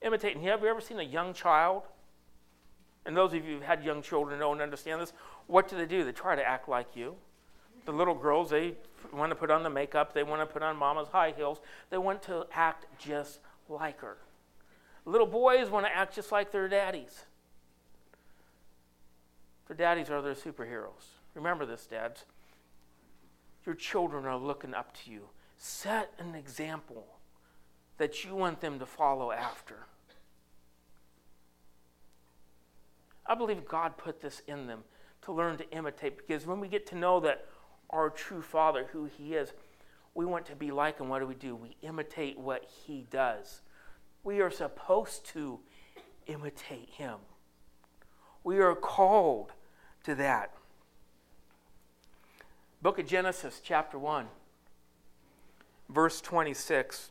Imitating. 0.00 0.42
Have 0.44 0.62
you 0.62 0.68
ever 0.68 0.80
seen 0.80 0.98
a 0.98 1.02
young 1.02 1.34
child? 1.34 1.82
And 3.04 3.14
those 3.14 3.34
of 3.34 3.44
you 3.44 3.56
who've 3.56 3.62
had 3.62 3.84
young 3.84 4.00
children 4.00 4.40
know 4.40 4.52
and 4.52 4.62
understand 4.62 4.98
this. 4.98 5.12
What 5.46 5.68
do 5.68 5.76
they 5.76 5.84
do? 5.84 6.04
They 6.04 6.12
try 6.12 6.36
to 6.36 6.42
act 6.42 6.70
like 6.70 6.96
you. 6.96 7.16
The 7.90 7.96
little 7.96 8.14
girls, 8.14 8.50
they 8.50 8.74
want 9.12 9.30
to 9.30 9.34
put 9.34 9.50
on 9.50 9.64
the 9.64 9.68
makeup, 9.68 10.14
they 10.14 10.22
want 10.22 10.40
to 10.42 10.46
put 10.46 10.62
on 10.62 10.76
mama's 10.76 11.08
high 11.08 11.34
heels, 11.36 11.60
they 11.90 11.98
want 11.98 12.22
to 12.22 12.46
act 12.52 12.86
just 13.00 13.40
like 13.68 13.98
her. 14.00 14.16
Little 15.04 15.26
boys 15.26 15.70
want 15.70 15.86
to 15.86 15.92
act 15.92 16.14
just 16.14 16.30
like 16.30 16.52
their 16.52 16.68
daddies. 16.68 17.24
Their 19.66 19.76
daddies 19.76 20.08
are 20.08 20.22
their 20.22 20.36
superheroes. 20.36 21.18
Remember 21.34 21.66
this, 21.66 21.84
dads. 21.84 22.26
Your 23.66 23.74
children 23.74 24.24
are 24.24 24.36
looking 24.36 24.72
up 24.72 24.96
to 25.02 25.10
you. 25.10 25.22
Set 25.56 26.12
an 26.20 26.36
example 26.36 27.08
that 27.98 28.24
you 28.24 28.36
want 28.36 28.60
them 28.60 28.78
to 28.78 28.86
follow 28.86 29.32
after. 29.32 29.86
I 33.26 33.34
believe 33.34 33.64
God 33.64 33.96
put 33.96 34.20
this 34.20 34.42
in 34.46 34.68
them 34.68 34.84
to 35.22 35.32
learn 35.32 35.56
to 35.56 35.68
imitate 35.72 36.16
because 36.16 36.46
when 36.46 36.60
we 36.60 36.68
get 36.68 36.86
to 36.86 36.94
know 36.94 37.18
that 37.18 37.46
our 37.90 38.10
true 38.10 38.42
Father, 38.42 38.88
who 38.92 39.04
He 39.04 39.34
is, 39.34 39.52
we 40.14 40.24
want 40.24 40.46
to 40.46 40.56
be 40.56 40.70
like 40.70 40.98
Him. 40.98 41.08
What 41.08 41.20
do 41.20 41.26
we 41.26 41.34
do? 41.34 41.54
We 41.54 41.76
imitate 41.82 42.38
what 42.38 42.64
He 42.64 43.06
does. 43.10 43.60
We 44.24 44.40
are 44.40 44.50
supposed 44.50 45.26
to 45.28 45.60
imitate 46.26 46.90
Him. 46.90 47.16
We 48.42 48.58
are 48.58 48.74
called 48.74 49.52
to 50.04 50.14
that. 50.14 50.54
Book 52.82 52.98
of 52.98 53.06
Genesis, 53.06 53.60
chapter 53.62 53.98
1, 53.98 54.26
verse 55.90 56.20
26. 56.20 57.10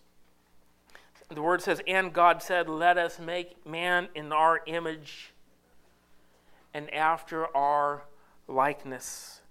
The 1.30 1.42
word 1.44 1.62
says, 1.62 1.80
And 1.88 2.12
God 2.12 2.42
said, 2.42 2.68
Let 2.68 2.98
us 2.98 3.20
make 3.20 3.64
man 3.66 4.10
in 4.16 4.32
our 4.34 4.62
image 4.66 5.32
and 6.74 6.92
after 6.92 7.56
our 7.56 8.04
likeness. 8.48 9.42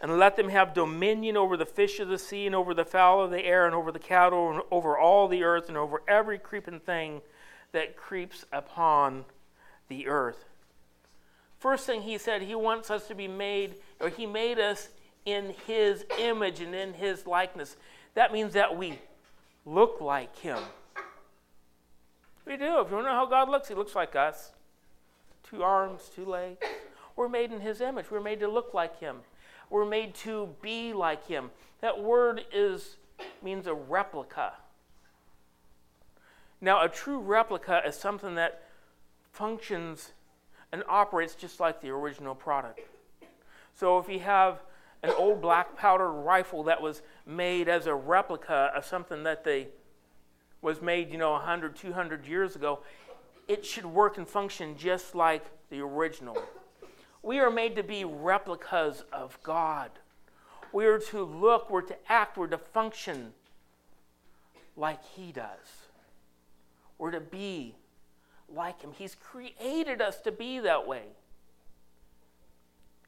And 0.00 0.18
let 0.18 0.36
them 0.36 0.48
have 0.48 0.74
dominion 0.74 1.36
over 1.36 1.56
the 1.56 1.66
fish 1.66 1.98
of 1.98 2.08
the 2.08 2.18
sea, 2.18 2.46
and 2.46 2.54
over 2.54 2.72
the 2.72 2.84
fowl 2.84 3.22
of 3.22 3.30
the 3.30 3.44
air, 3.44 3.66
and 3.66 3.74
over 3.74 3.90
the 3.90 3.98
cattle, 3.98 4.50
and 4.50 4.62
over 4.70 4.96
all 4.96 5.26
the 5.26 5.42
earth, 5.42 5.68
and 5.68 5.76
over 5.76 6.02
every 6.06 6.38
creeping 6.38 6.80
thing 6.80 7.20
that 7.72 7.96
creeps 7.96 8.44
upon 8.52 9.24
the 9.88 10.06
earth. 10.06 10.44
First 11.58 11.86
thing 11.86 12.02
he 12.02 12.16
said, 12.16 12.42
he 12.42 12.54
wants 12.54 12.90
us 12.90 13.08
to 13.08 13.14
be 13.14 13.26
made, 13.26 13.74
or 14.00 14.08
he 14.08 14.24
made 14.24 14.60
us 14.60 14.88
in 15.24 15.54
his 15.66 16.04
image 16.18 16.60
and 16.60 16.74
in 16.74 16.94
his 16.94 17.26
likeness. 17.26 17.76
That 18.14 18.32
means 18.32 18.52
that 18.52 18.76
we 18.76 19.00
look 19.66 20.00
like 20.00 20.36
him. 20.38 20.58
We 22.46 22.56
do. 22.56 22.80
If 22.80 22.88
you 22.88 22.94
want 22.94 23.06
to 23.06 23.10
know 23.10 23.14
how 23.14 23.26
God 23.26 23.48
looks, 23.48 23.68
he 23.68 23.74
looks 23.74 23.94
like 23.94 24.16
us 24.16 24.52
two 25.42 25.62
arms, 25.62 26.10
two 26.14 26.24
legs. 26.24 26.58
We're 27.16 27.28
made 27.28 27.52
in 27.52 27.60
his 27.60 27.80
image. 27.80 28.10
We're 28.10 28.20
made 28.20 28.40
to 28.40 28.48
look 28.48 28.74
like 28.74 29.00
him. 29.00 29.18
We're 29.70 29.84
made 29.84 30.14
to 30.16 30.54
be 30.62 30.92
like 30.92 31.26
him. 31.26 31.50
That 31.80 32.02
word 32.02 32.44
is 32.52 32.96
means 33.42 33.66
a 33.66 33.74
replica. 33.74 34.52
Now, 36.60 36.84
a 36.84 36.88
true 36.88 37.18
replica 37.18 37.82
is 37.86 37.96
something 37.96 38.34
that 38.34 38.62
functions 39.32 40.12
and 40.72 40.82
operates 40.88 41.34
just 41.34 41.60
like 41.60 41.80
the 41.80 41.90
original 41.90 42.34
product. 42.34 42.80
So 43.74 43.98
if 43.98 44.08
you 44.08 44.18
have 44.20 44.62
an 45.02 45.10
old 45.10 45.40
black 45.40 45.76
powder 45.76 46.10
rifle 46.10 46.64
that 46.64 46.82
was 46.82 47.02
made 47.24 47.68
as 47.68 47.86
a 47.86 47.94
replica 47.94 48.72
of 48.74 48.84
something 48.84 49.22
that 49.22 49.44
they 49.44 49.68
was 50.60 50.82
made, 50.82 51.12
you 51.12 51.18
know, 51.18 51.32
100, 51.32 51.76
200 51.76 52.26
years 52.26 52.56
ago, 52.56 52.80
it 53.46 53.64
should 53.64 53.86
work 53.86 54.18
and 54.18 54.26
function 54.28 54.76
just 54.76 55.14
like 55.14 55.44
the 55.70 55.80
original. 55.80 56.36
We 57.28 57.40
are 57.40 57.50
made 57.50 57.76
to 57.76 57.82
be 57.82 58.06
replicas 58.06 59.04
of 59.12 59.38
God. 59.42 59.90
We 60.72 60.86
are 60.86 60.98
to 61.10 61.22
look, 61.22 61.68
we're 61.68 61.82
to 61.82 61.96
act, 62.10 62.38
we're 62.38 62.46
to 62.46 62.56
function 62.56 63.34
like 64.78 65.04
He 65.04 65.30
does. 65.30 65.90
We're 66.96 67.10
to 67.10 67.20
be 67.20 67.74
like 68.48 68.80
Him. 68.80 68.92
He's 68.96 69.14
created 69.14 70.00
us 70.00 70.22
to 70.22 70.32
be 70.32 70.60
that 70.60 70.86
way. 70.86 71.02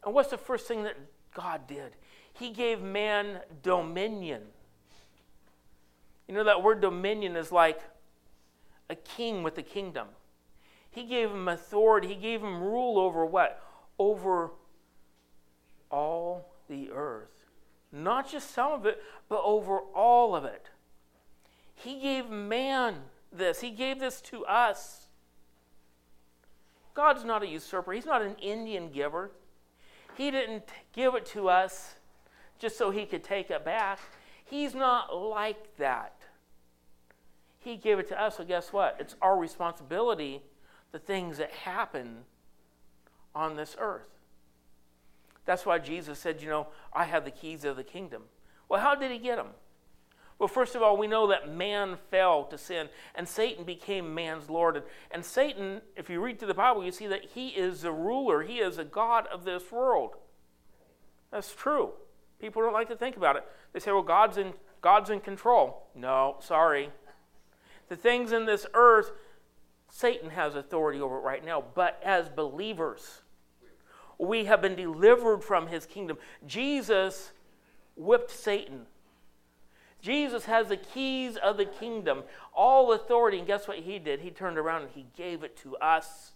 And 0.05 0.13
what's 0.13 0.29
the 0.29 0.37
first 0.37 0.69
thing 0.69 0.83
that 0.83 0.99
God 1.33 1.67
did? 1.67 1.97
He 2.35 2.51
gave 2.51 2.83
man 2.83 3.41
dominion. 3.63 4.43
You 6.29 6.35
know, 6.35 6.45
that 6.45 6.63
word 6.63 6.83
dominion 6.83 7.37
is 7.37 7.51
like 7.51 7.81
a 8.91 8.97
king 8.97 9.43
with 9.43 9.57
a 9.57 9.63
kingdom. 9.63 10.09
He 10.91 11.05
gave 11.05 11.31
him 11.31 11.49
authority. 11.49 12.09
He 12.09 12.17
gave 12.17 12.43
him 12.43 12.63
rule 12.63 12.99
over 12.99 13.25
what? 13.25 13.63
Over 14.01 14.53
all 15.91 16.55
the 16.69 16.91
earth. 16.91 17.45
Not 17.93 18.31
just 18.31 18.53
some 18.53 18.73
of 18.73 18.87
it, 18.87 19.03
but 19.29 19.43
over 19.45 19.81
all 19.95 20.35
of 20.35 20.47
it. 20.47 20.71
He 21.75 22.01
gave 22.01 22.31
man 22.31 22.95
this. 23.31 23.61
He 23.61 23.71
gave 23.71 24.01
this 24.01 24.23
to 24.23 24.47
us. 24.47 25.09
God's 26.95 27.25
not 27.25 27.43
a 27.43 27.47
usurper. 27.47 27.93
He's 27.93 28.07
not 28.07 28.23
an 28.23 28.37
Indian 28.41 28.91
giver. 28.91 29.33
He 30.17 30.31
didn't 30.31 30.65
give 30.95 31.15
it 31.15 31.27
to 31.27 31.51
us 31.51 31.97
just 32.59 32.79
so 32.79 32.91
he 32.91 33.05
could 33.05 33.23
take 33.23 33.51
it 33.51 33.67
back. 33.67 33.99
He's 34.47 34.75
not 34.75 35.15
like 35.15 35.77
that. 35.77 36.23
He 37.59 37.77
gave 37.77 37.99
it 37.99 38.09
to 38.09 38.19
us, 38.19 38.39
so 38.39 38.45
guess 38.45 38.73
what? 38.73 38.97
It's 38.99 39.15
our 39.21 39.37
responsibility 39.37 40.43
the 40.91 40.99
things 40.99 41.37
that 41.37 41.53
happen 41.53 42.25
on 43.35 43.57
this 43.57 43.77
earth. 43.79 44.09
That's 45.45 45.67
why 45.67 45.79
Jesus 45.79 46.19
said, 46.19 46.43
You 46.43 46.49
know, 46.49 46.67
I 46.93 47.05
have 47.05 47.25
the 47.25 47.31
keys 47.31 47.65
of 47.65 47.77
the 47.77 47.85
kingdom. 47.85 48.25
Well, 48.69 48.81
how 48.81 48.95
did 48.95 49.11
he 49.11 49.19
get 49.19 49.37
them? 49.37 49.49
Well, 50.39 50.49
first 50.49 50.75
of 50.75 50.83
all, 50.83 50.97
we 50.97 51.07
know 51.07 51.27
that 51.27 51.53
man 51.55 51.99
fell 52.11 52.45
to 52.45 52.57
sin 52.57 52.89
and 53.15 53.29
Satan 53.29 53.65
became 53.65 54.15
man's 54.15 54.49
Lord. 54.49 54.77
And, 54.77 54.85
and 55.11 55.25
Satan, 55.25 55.83
if 55.97 56.09
you 56.09 56.19
read 56.19 56.39
through 56.39 56.49
the 56.49 56.55
Bible, 56.55 56.83
you 56.83 56.93
see 56.93 57.07
that 57.09 57.27
he 57.35 57.49
is 57.49 57.83
the 57.83 57.93
ruler, 57.93 58.43
he 58.43 58.59
is 58.59 58.79
a 58.79 58.85
God 58.85 59.27
of 59.27 59.45
this 59.45 59.71
world. 59.71 60.15
That's 61.31 61.55
true. 61.55 61.91
People 62.41 62.63
don't 62.63 62.73
like 62.73 62.89
to 62.89 62.97
think 62.97 63.19
about 63.19 63.37
it. 63.37 63.45
They 63.75 63.81
say, 63.81 63.93
well, 63.93 64.03
God's 64.03 64.39
in, 64.39 64.55
God's 64.81 65.11
in 65.11 65.21
control. 65.21 65.89
No, 65.95 66.37
sorry. 66.41 66.89
The 67.91 67.97
things 67.97 68.33
in 68.33 68.47
this 68.47 68.67
earth 68.73 69.13
Satan 69.91 70.31
has 70.31 70.55
authority 70.55 71.01
over 71.01 71.19
it 71.19 71.23
right 71.23 71.45
now. 71.45 71.63
But 71.75 72.01
as 72.05 72.29
believers, 72.29 73.23
we 74.19 74.45
have 74.45 74.63
been 74.63 74.77
delivered 74.77 75.43
from 75.43 75.67
his 75.67 75.87
kingdom. 75.87 76.19
Jesus 76.47 77.33
whipped 77.97 78.31
Satan. 78.31 78.87
Jesus 80.01 80.47
has 80.47 80.69
the 80.69 80.77
keys 80.77 81.37
of 81.37 81.57
the 81.57 81.67
kingdom, 81.67 82.23
all 82.55 82.93
authority. 82.93 83.39
And 83.39 83.47
guess 83.47 83.69
what 83.69 83.79
he 83.79 83.99
did? 83.99 84.21
He 84.21 84.31
turned 84.31 84.59
around 84.59 84.83
and 84.83 84.91
he 84.93 85.07
gave 85.17 85.43
it 85.43 85.57
to 85.59 85.77
us. 85.77 86.33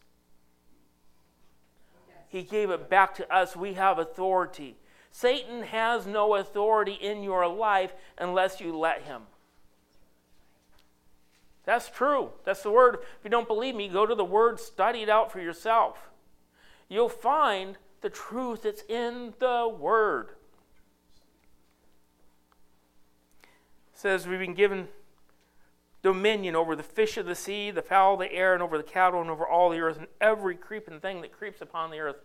He 2.29 2.43
gave 2.43 2.71
it 2.71 2.91
back 2.91 3.15
to 3.15 3.35
us. 3.35 3.57
We 3.57 3.75
have 3.75 3.99
authority. 3.99 4.77
Satan 5.11 5.63
has 5.63 6.07
no 6.07 6.35
authority 6.35 6.95
in 6.95 7.23
your 7.23 7.47
life 7.47 7.95
unless 8.19 8.61
you 8.61 8.77
let 8.77 9.03
him. 9.03 9.23
That's 11.65 11.89
true. 11.89 12.31
That's 12.45 12.63
the 12.63 12.71
word. 12.71 12.97
If 12.97 13.25
you 13.25 13.31
don't 13.31 13.49
believe 13.49 13.75
me, 13.75 13.89
go 13.89 14.07
to 14.07 14.15
the 14.15 14.25
word, 14.25 14.61
study 14.61 15.03
it 15.03 15.09
out 15.09 15.33
for 15.33 15.41
yourself. 15.41 16.11
You'll 16.89 17.09
find 17.09 17.79
the 18.03 18.11
truth 18.11 18.63
that's 18.63 18.83
in 18.83 19.33
the 19.39 19.75
word. 19.79 20.29
It 23.93 23.99
says 23.99 24.27
we've 24.27 24.39
been 24.39 24.55
given 24.55 24.89
dominion 26.03 26.55
over 26.55 26.77
the 26.77 26.83
fish 26.83 27.17
of 27.17 27.25
the 27.25 27.35
sea, 27.35 27.71
the 27.71 27.81
fowl 27.81 28.15
of 28.15 28.21
the 28.21 28.33
air, 28.33 28.53
and 28.53 28.63
over 28.63 28.77
the 28.77 28.85
cattle, 28.85 29.23
and 29.23 29.31
over 29.31 29.49
all 29.49 29.71
the 29.71 29.81
earth, 29.81 29.97
and 29.97 30.07
every 30.21 30.55
creeping 30.55 31.01
thing 31.01 31.23
that 31.23 31.33
creeps 31.33 31.63
upon 31.63 31.91
the 31.91 31.99
earth. 31.99 32.17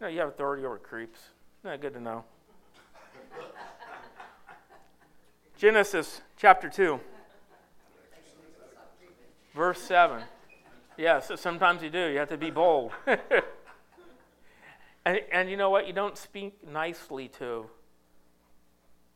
You 0.00 0.06
know, 0.06 0.12
you 0.12 0.18
have 0.18 0.28
authority 0.30 0.64
over 0.64 0.78
creeps. 0.78 1.20
Isn't 1.60 1.70
that 1.70 1.80
good 1.80 1.94
to 1.94 2.00
know? 2.00 2.24
Genesis 5.56 6.22
chapter 6.36 6.68
2, 6.68 6.98
verse 9.58 9.80
7. 9.82 10.22
Yes, 10.96 11.30
sometimes 11.36 11.82
you 11.82 11.90
do. 11.90 12.06
You 12.06 12.18
have 12.18 12.28
to 12.28 12.38
be 12.38 12.50
bold. 12.50 12.92
and, 15.04 15.20
and 15.30 15.50
you 15.50 15.56
know 15.56 15.68
what? 15.68 15.86
You 15.86 15.92
don't 15.92 16.16
speak 16.16 16.66
nicely 16.66 17.28
to, 17.40 17.66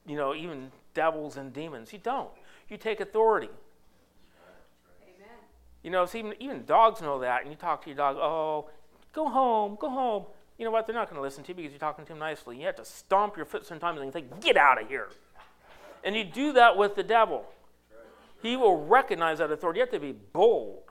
you 0.04 0.16
know, 0.16 0.34
even 0.34 0.72
devils 0.94 1.36
and 1.36 1.52
demons. 1.52 1.92
You 1.92 2.00
don't. 2.00 2.30
You 2.68 2.76
take 2.76 3.00
authority. 3.00 3.50
Amen. 5.02 5.28
You 5.82 5.90
know, 5.90 6.06
even, 6.12 6.34
even 6.40 6.64
dogs 6.64 7.00
know 7.00 7.20
that. 7.20 7.42
And 7.42 7.50
you 7.50 7.56
talk 7.56 7.82
to 7.84 7.88
your 7.88 7.96
dog, 7.96 8.16
oh, 8.16 8.68
go 9.12 9.28
home, 9.28 9.76
go 9.80 9.88
home. 9.88 10.24
You 10.58 10.64
know 10.64 10.72
what? 10.72 10.86
They're 10.86 10.94
not 10.94 11.08
going 11.08 11.16
to 11.16 11.22
listen 11.22 11.44
to 11.44 11.48
you 11.48 11.54
because 11.54 11.72
you're 11.72 11.78
talking 11.78 12.04
to 12.04 12.08
them 12.10 12.18
nicely. 12.18 12.58
You 12.58 12.66
have 12.66 12.76
to 12.76 12.84
stomp 12.84 13.36
your 13.36 13.46
foot 13.46 13.64
sometimes 13.64 14.00
and 14.00 14.12
think, 14.12 14.40
get 14.40 14.56
out 14.56 14.82
of 14.82 14.88
here. 14.88 15.08
And 16.04 16.16
you 16.16 16.24
do 16.24 16.52
that 16.54 16.76
with 16.76 16.96
the 16.96 17.04
devil. 17.04 17.46
He 18.42 18.56
will 18.56 18.84
recognize 18.84 19.38
that 19.38 19.50
authority. 19.52 19.78
You 19.78 19.84
have 19.84 19.92
to 19.92 20.00
be 20.00 20.12
bold. 20.12 20.82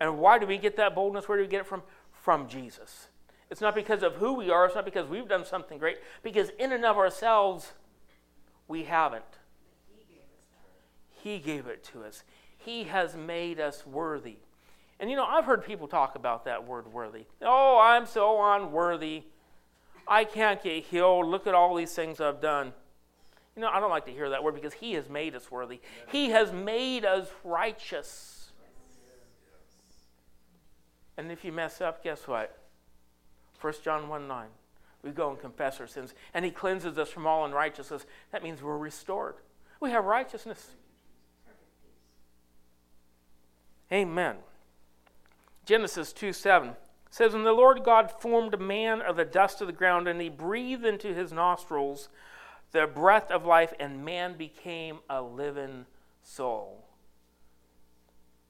And 0.00 0.18
why 0.18 0.38
do 0.38 0.46
we 0.46 0.58
get 0.58 0.76
that 0.76 0.94
boldness? 0.94 1.28
Where 1.28 1.38
do 1.38 1.44
we 1.44 1.48
get 1.48 1.60
it 1.60 1.66
from? 1.66 1.82
From 2.12 2.48
Jesus. 2.48 3.08
It's 3.50 3.60
not 3.60 3.74
because 3.74 4.02
of 4.02 4.14
who 4.14 4.34
we 4.34 4.50
are, 4.50 4.66
it's 4.66 4.74
not 4.74 4.84
because 4.84 5.08
we've 5.08 5.28
done 5.28 5.44
something 5.44 5.78
great, 5.78 5.98
because 6.24 6.50
in 6.58 6.72
and 6.72 6.84
of 6.84 6.96
ourselves, 6.96 7.72
we 8.66 8.82
haven't. 8.84 9.24
He 11.22 11.38
gave 11.38 11.66
it 11.66 11.84
to 11.92 12.02
us. 12.02 12.24
He 12.56 12.84
has 12.84 13.16
made 13.16 13.60
us 13.60 13.86
worthy. 13.86 14.38
And 14.98 15.08
you 15.10 15.16
know, 15.16 15.24
I've 15.24 15.44
heard 15.44 15.64
people 15.64 15.86
talk 15.86 16.16
about 16.16 16.44
that 16.46 16.66
word 16.66 16.92
worthy. 16.92 17.26
Oh, 17.42 17.78
I'm 17.80 18.06
so 18.06 18.42
unworthy. 18.54 19.24
I 20.08 20.24
can't 20.24 20.62
get 20.62 20.84
healed. 20.84 21.26
Look 21.26 21.46
at 21.46 21.54
all 21.54 21.74
these 21.74 21.94
things 21.94 22.20
I've 22.20 22.40
done. 22.40 22.72
You 23.56 23.62
know, 23.62 23.68
I 23.68 23.80
don't 23.80 23.90
like 23.90 24.04
to 24.04 24.12
hear 24.12 24.28
that 24.30 24.44
word 24.44 24.54
because 24.54 24.74
He 24.74 24.92
has 24.92 25.08
made 25.08 25.34
us 25.34 25.50
worthy. 25.50 25.80
He 26.12 26.28
has 26.30 26.52
made 26.52 27.06
us 27.06 27.28
righteous. 27.42 28.52
And 31.16 31.32
if 31.32 31.42
you 31.44 31.52
mess 31.52 31.80
up, 31.80 32.04
guess 32.04 32.28
what? 32.28 32.58
1 33.60 33.72
John 33.82 34.08
1 34.08 34.28
9. 34.28 34.46
We 35.02 35.10
go 35.10 35.30
and 35.30 35.40
confess 35.40 35.80
our 35.80 35.86
sins, 35.86 36.12
and 36.34 36.44
He 36.44 36.50
cleanses 36.50 36.98
us 36.98 37.08
from 37.08 37.26
all 37.26 37.46
unrighteousness. 37.46 38.04
That 38.30 38.42
means 38.42 38.62
we're 38.62 38.76
restored. 38.76 39.36
We 39.80 39.90
have 39.90 40.04
righteousness. 40.04 40.72
Amen. 43.90 44.36
Genesis 45.64 46.12
2 46.12 46.32
7 46.32 46.72
says, 47.08 47.32
And 47.32 47.46
the 47.46 47.52
Lord 47.52 47.84
God 47.84 48.10
formed 48.10 48.60
man 48.60 49.00
of 49.00 49.16
the 49.16 49.24
dust 49.24 49.62
of 49.62 49.66
the 49.66 49.72
ground, 49.72 50.08
and 50.08 50.20
He 50.20 50.28
breathed 50.28 50.84
into 50.84 51.14
his 51.14 51.32
nostrils 51.32 52.10
the 52.76 52.86
breath 52.86 53.30
of 53.30 53.46
life, 53.46 53.72
and 53.80 54.04
man 54.04 54.36
became 54.36 54.98
a 55.08 55.22
living 55.22 55.86
soul. 56.22 56.84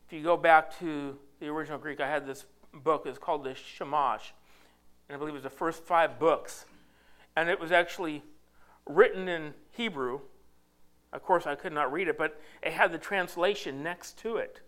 If 0.07 0.13
you 0.13 0.23
go 0.23 0.37
back 0.37 0.77
to 0.81 1.17
the 1.39 1.47
original 1.47 1.79
Greek, 1.79 2.01
I 2.01 2.09
had 2.09 2.27
this 2.27 2.45
book, 2.75 3.05
it's 3.07 3.19
called 3.19 3.45
the 3.45 3.55
Shamash, 3.55 4.35
and 5.09 5.15
I 5.15 5.19
believe 5.19 5.35
it 5.35 5.35
was 5.35 5.43
the 5.45 5.51
first 5.51 5.85
five 5.85 6.19
books. 6.19 6.67
And 7.37 7.49
it 7.49 7.61
was 7.61 7.71
actually 7.71 8.25
written 8.85 9.29
in 9.29 9.55
Hebrew. 9.73 10.21
Of 11.13 11.23
course, 11.23 11.47
I 11.47 11.55
could 11.55 11.73
not 11.73 11.93
read 11.93 12.09
it, 12.09 12.19
but 12.19 12.41
it 12.63 12.73
had 12.73 12.91
the 12.91 12.99
translation 12.99 13.83
next 13.83 14.19
to 14.19 14.39
it. 14.39 14.61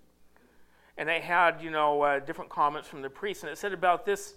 And 0.97 1.09
they 1.09 1.21
had, 1.21 1.61
you 1.61 1.71
know, 1.71 2.03
uh, 2.03 2.21
different 2.21 2.51
comments 2.51 2.89
from 2.89 3.03
the 3.03 3.11
priests. 3.11 3.43
And 3.43 3.51
it 3.51 3.59
said 3.59 3.73
about 3.73 4.07
this 4.07 4.35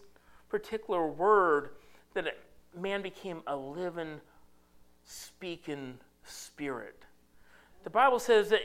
particular 0.49 1.05
word 1.05 1.71
that 2.15 2.25
it, 2.25 2.39
man 2.75 3.03
became 3.03 3.41
a 3.45 3.55
living 3.55 4.21
speaking 5.05 5.99
spirit. 6.23 7.03
The 7.83 7.89
Bible 7.89 8.19
says 8.19 8.49
that 8.49 8.61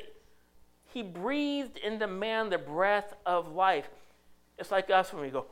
he 0.93 1.03
breathed 1.03 1.79
into 1.79 2.07
man 2.07 2.51
the 2.51 2.59
breath 2.59 3.15
of 3.25 3.53
life. 3.53 3.89
It's 4.59 4.71
like 4.71 4.91
us 4.91 5.13
when 5.13 5.23
we 5.23 5.31
go, 5.31 5.47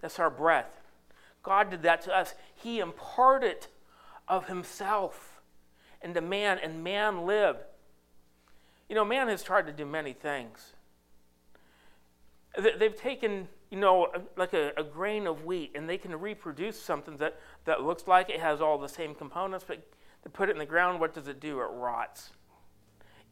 that's 0.00 0.18
our 0.18 0.30
breath. 0.30 0.80
God 1.42 1.70
did 1.70 1.82
that 1.82 2.02
to 2.02 2.16
us. 2.16 2.34
He 2.54 2.80
imparted 2.80 3.66
of 4.28 4.46
himself 4.46 5.40
into 6.02 6.20
man, 6.20 6.58
and 6.62 6.82
man 6.82 7.26
lived. 7.26 7.60
You 8.88 8.94
know, 8.94 9.04
man 9.04 9.28
has 9.28 9.42
tried 9.42 9.66
to 9.66 9.72
do 9.72 9.86
many 9.86 10.12
things. 10.12 10.72
They've 12.58 12.96
taken, 12.96 13.48
you 13.72 13.78
know, 13.78 14.04
uh, 14.04 14.18
like 14.36 14.52
a, 14.52 14.70
a, 14.76 14.84
grain 14.84 15.26
of 15.26 15.46
wheat, 15.46 15.72
and 15.74 15.88
they 15.88 15.96
can 15.96 16.14
reproduce 16.20 16.78
something 16.78 17.16
that, 17.16 17.40
that 17.64 17.82
looks 17.82 18.06
like 18.06 18.28
it 18.28 18.38
has 18.38 18.60
all 18.60 18.76
the 18.76 18.88
same 18.88 19.14
components, 19.14 19.64
but 19.66 19.82
to 20.22 20.28
put 20.28 20.50
it 20.50 20.52
in 20.52 20.58
the 20.58 20.66
ground, 20.66 21.00
what 21.00 21.14
does 21.14 21.26
it 21.26 21.40
do? 21.40 21.58
It 21.58 21.70
rots. 21.72 22.32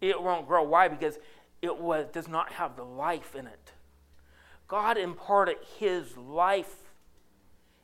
It 0.00 0.20
won't 0.20 0.48
grow. 0.48 0.62
Why? 0.62 0.88
Because 0.88 1.18
it 1.60 1.76
was, 1.76 2.06
does 2.10 2.26
not 2.26 2.52
have 2.52 2.74
the 2.74 2.84
life 2.84 3.34
in 3.34 3.46
it. 3.46 3.72
God 4.66 4.96
imparted 4.96 5.58
His 5.78 6.16
life 6.16 6.74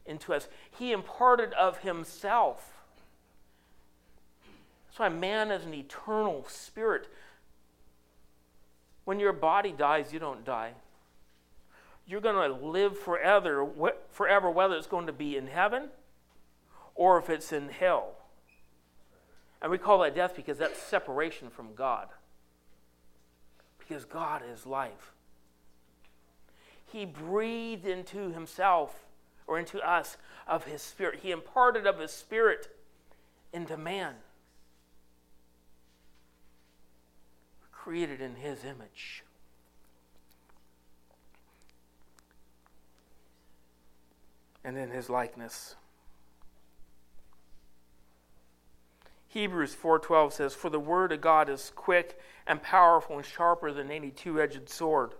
into 0.06 0.32
us, 0.32 0.48
He 0.78 0.92
imparted 0.92 1.52
of 1.52 1.80
Himself. 1.80 2.72
That's 4.86 4.98
why 4.98 5.10
man 5.10 5.50
is 5.50 5.66
an 5.66 5.74
eternal 5.74 6.46
spirit. 6.48 7.06
When 9.04 9.20
your 9.20 9.34
body 9.34 9.72
dies, 9.72 10.10
you 10.10 10.18
don't 10.18 10.42
die 10.42 10.72
you're 12.06 12.20
going 12.20 12.50
to 12.50 12.66
live 12.66 12.98
forever, 12.98 13.66
forever, 14.10 14.50
whether 14.50 14.76
it's 14.76 14.86
going 14.86 15.06
to 15.06 15.12
be 15.12 15.36
in 15.36 15.48
heaven 15.48 15.88
or 16.94 17.18
if 17.18 17.28
it's 17.28 17.52
in 17.52 17.68
hell. 17.68 18.12
And 19.60 19.70
we 19.70 19.78
call 19.78 19.98
that 20.00 20.14
death 20.14 20.36
because 20.36 20.58
that's 20.58 20.78
separation 20.78 21.50
from 21.50 21.74
God. 21.74 22.08
Because 23.78 24.04
God 24.04 24.42
is 24.52 24.66
life. 24.66 25.12
He 26.84 27.04
breathed 27.04 27.86
into 27.86 28.32
himself 28.32 29.04
or 29.46 29.58
into 29.58 29.80
us 29.80 30.16
of 30.46 30.64
his 30.64 30.82
spirit. 30.82 31.20
He 31.22 31.32
imparted 31.32 31.86
of 31.86 31.98
his 31.98 32.12
spirit 32.12 32.68
into 33.52 33.76
man. 33.76 34.14
Created 37.72 38.20
in 38.20 38.36
his 38.36 38.64
image. 38.64 39.24
And 44.66 44.76
in 44.76 44.90
his 44.90 45.08
likeness. 45.08 45.76
Hebrews 49.28 49.74
4:12 49.74 50.32
says 50.32 50.54
for 50.54 50.70
the 50.70 50.80
word 50.80 51.12
of 51.12 51.20
God 51.20 51.48
is 51.48 51.70
quick 51.76 52.18
and 52.48 52.60
powerful 52.60 53.16
and 53.16 53.24
sharper 53.24 53.72
than 53.72 53.92
any 53.92 54.10
two-edged 54.10 54.68
sword. 54.68 55.14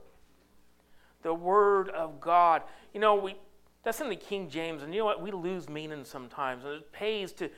The 1.22 1.32
word 1.32 1.90
of 1.90 2.20
God. 2.20 2.62
You 2.92 3.00
know, 3.00 3.14
we 3.14 3.36
that's 3.84 4.00
in 4.00 4.08
the 4.08 4.16
King 4.16 4.50
James 4.50 4.82
and 4.82 4.92
you 4.92 5.00
know 5.00 5.04
what? 5.04 5.22
We 5.22 5.30
lose 5.30 5.68
meaning 5.68 6.04
sometimes. 6.04 6.64
And 6.64 6.74
it 6.74 6.92
pays 6.92 7.32
to 7.34 7.48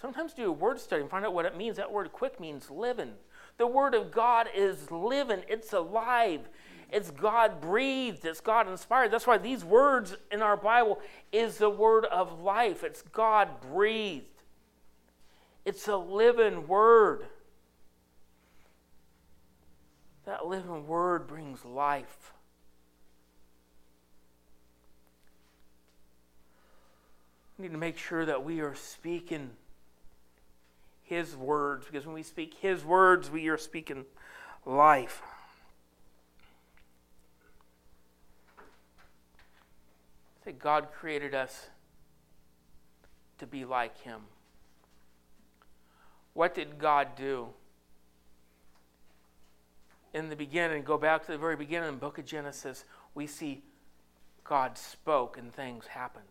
sometimes 0.00 0.32
do 0.32 0.48
a 0.48 0.52
word 0.52 0.80
study 0.80 1.02
and 1.02 1.10
find 1.10 1.26
out 1.26 1.34
what 1.34 1.44
it 1.44 1.54
means. 1.54 1.76
That 1.76 1.92
word 1.92 2.10
quick 2.12 2.40
means 2.40 2.70
living. 2.70 3.12
The 3.58 3.66
word 3.66 3.94
of 3.94 4.10
God 4.10 4.48
is 4.54 4.90
living. 4.90 5.42
It's 5.48 5.74
alive. 5.74 6.48
It's 6.92 7.10
God 7.10 7.62
breathed, 7.62 8.26
it's 8.26 8.42
God 8.42 8.68
inspired. 8.68 9.10
That's 9.10 9.26
why 9.26 9.38
these 9.38 9.64
words 9.64 10.14
in 10.30 10.42
our 10.42 10.58
Bible 10.58 11.00
is 11.32 11.56
the 11.56 11.70
word 11.70 12.04
of 12.04 12.42
life. 12.42 12.84
It's 12.84 13.00
God 13.00 13.48
breathed. 13.72 14.26
It's 15.64 15.88
a 15.88 15.96
living 15.96 16.68
word. 16.68 17.24
That 20.26 20.46
living 20.46 20.86
word 20.86 21.26
brings 21.26 21.64
life. 21.64 22.34
We 27.56 27.62
need 27.62 27.72
to 27.72 27.78
make 27.78 27.96
sure 27.96 28.26
that 28.26 28.44
we 28.44 28.60
are 28.60 28.74
speaking 28.74 29.50
His 31.04 31.34
words, 31.34 31.86
because 31.86 32.04
when 32.04 32.14
we 32.14 32.22
speak 32.22 32.54
His 32.60 32.84
words, 32.84 33.30
we 33.30 33.48
are 33.48 33.56
speaking 33.56 34.04
life. 34.66 35.22
Say, 40.44 40.52
God 40.52 40.88
created 40.92 41.34
us 41.34 41.68
to 43.38 43.46
be 43.46 43.64
like 43.64 44.00
Him. 44.00 44.22
What 46.34 46.54
did 46.54 46.78
God 46.78 47.08
do? 47.16 47.48
In 50.14 50.28
the 50.28 50.36
beginning, 50.36 50.82
go 50.82 50.98
back 50.98 51.24
to 51.26 51.32
the 51.32 51.38
very 51.38 51.56
beginning 51.56 51.88
in 51.88 51.94
the 51.94 52.00
book 52.00 52.18
of 52.18 52.26
Genesis, 52.26 52.84
we 53.14 53.26
see 53.26 53.62
God 54.44 54.76
spoke 54.76 55.38
and 55.38 55.54
things 55.54 55.86
happened. 55.86 56.24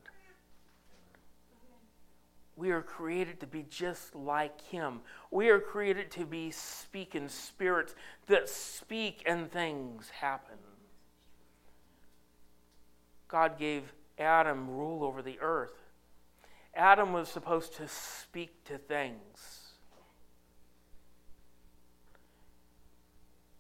We 2.56 2.71
are 2.71 2.82
created 2.82 3.39
to 3.39 3.47
be 3.47 3.65
just 3.69 4.13
like 4.13 4.62
Him. 4.62 5.02
We 5.32 5.50
are 5.50 5.60
created 5.60 6.12
to 6.12 6.26
be 6.26 6.52
speaking 6.52 7.30
spirits 7.30 7.95
that 8.28 8.50
speak 8.50 9.24
and 9.26 9.52
things 9.52 10.10
happen. 10.10 10.58
God 13.28 13.58
gave 13.58 13.93
Adam 14.21 14.69
rule 14.69 15.03
over 15.03 15.21
the 15.21 15.39
earth. 15.41 15.73
Adam 16.73 17.12
was 17.12 17.27
supposed 17.27 17.75
to 17.75 17.88
speak 17.88 18.63
to 18.63 18.77
things. 18.77 19.62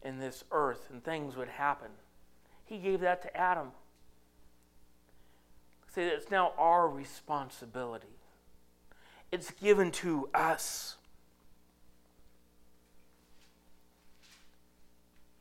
in 0.01 0.19
this 0.19 0.43
earth 0.51 0.87
and 0.91 1.03
things 1.03 1.35
would 1.35 1.47
happen. 1.47 1.91
He 2.65 2.77
gave 2.77 3.01
that 3.01 3.21
to 3.23 3.37
Adam. 3.37 3.71
See, 5.93 6.01
it's 6.01 6.31
now 6.31 6.53
our 6.57 6.87
responsibility. 6.87 8.07
It's 9.31 9.51
given 9.51 9.91
to 9.91 10.29
us. 10.33 10.97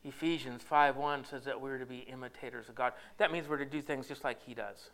Ephesians 0.03 0.63
5:1 0.63 1.25
says 1.25 1.45
that 1.45 1.61
we're 1.61 1.77
to 1.77 1.85
be 1.85 1.99
imitators 1.99 2.67
of 2.69 2.75
God. 2.75 2.93
That 3.17 3.31
means 3.31 3.47
we're 3.47 3.57
to 3.57 3.65
do 3.65 3.81
things 3.81 4.07
just 4.07 4.23
like 4.23 4.41
he 4.41 4.53
does. 4.53 4.89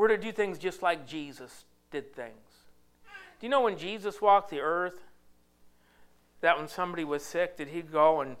We're 0.00 0.08
to 0.08 0.16
do 0.16 0.32
things 0.32 0.56
just 0.56 0.80
like 0.80 1.06
Jesus 1.06 1.66
did 1.90 2.14
things. 2.14 2.64
Do 3.38 3.46
you 3.46 3.50
know 3.50 3.60
when 3.60 3.76
Jesus 3.76 4.22
walked 4.22 4.48
the 4.48 4.60
earth 4.60 4.98
that 6.40 6.56
when 6.56 6.68
somebody 6.68 7.04
was 7.04 7.22
sick 7.22 7.58
did 7.58 7.68
he 7.68 7.82
go 7.82 8.22
and 8.22 8.36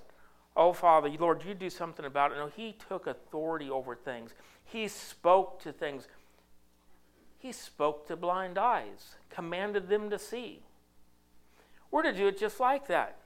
oh 0.56 0.72
Father, 0.72 1.10
Lord, 1.18 1.44
you 1.44 1.52
do 1.52 1.68
something 1.68 2.06
about 2.06 2.32
it? 2.32 2.36
No, 2.36 2.46
he 2.46 2.74
took 2.88 3.06
authority 3.06 3.68
over 3.68 3.94
things. 3.94 4.30
He 4.64 4.88
spoke 4.88 5.60
to 5.64 5.70
things. 5.70 6.08
He 7.38 7.52
spoke 7.52 8.08
to 8.08 8.16
blind 8.16 8.56
eyes, 8.56 9.16
commanded 9.28 9.90
them 9.90 10.08
to 10.08 10.18
see. 10.18 10.62
We're 11.90 12.04
to 12.04 12.14
do 12.14 12.28
it 12.28 12.38
just 12.38 12.58
like 12.58 12.86
that. 12.86 13.18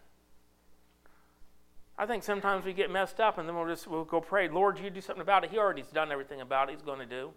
I 1.97 2.05
think 2.05 2.25
sometimes 2.25 2.64
we 2.64 2.73
get 2.73 2.90
messed 2.90 3.20
up 3.20 3.38
and 3.38 3.49
then 3.49 3.55
we'll 3.55 3.68
just 3.68 3.87
we'll 3.87 4.05
go 4.05 4.20
pray, 4.20 4.49
Lord, 4.49 4.81
you 4.81 4.90
do 4.90 5.01
something 5.01 5.23
about 5.23 5.44
it. 5.44 5.51
He 5.51 5.59
already's 5.59 5.92
done 5.92 6.11
everything 6.11 6.40
about 6.40 6.68
it. 6.68 6.73
He's 6.73 6.83
going 6.83 6.99
to 6.99 7.07
do. 7.07 7.31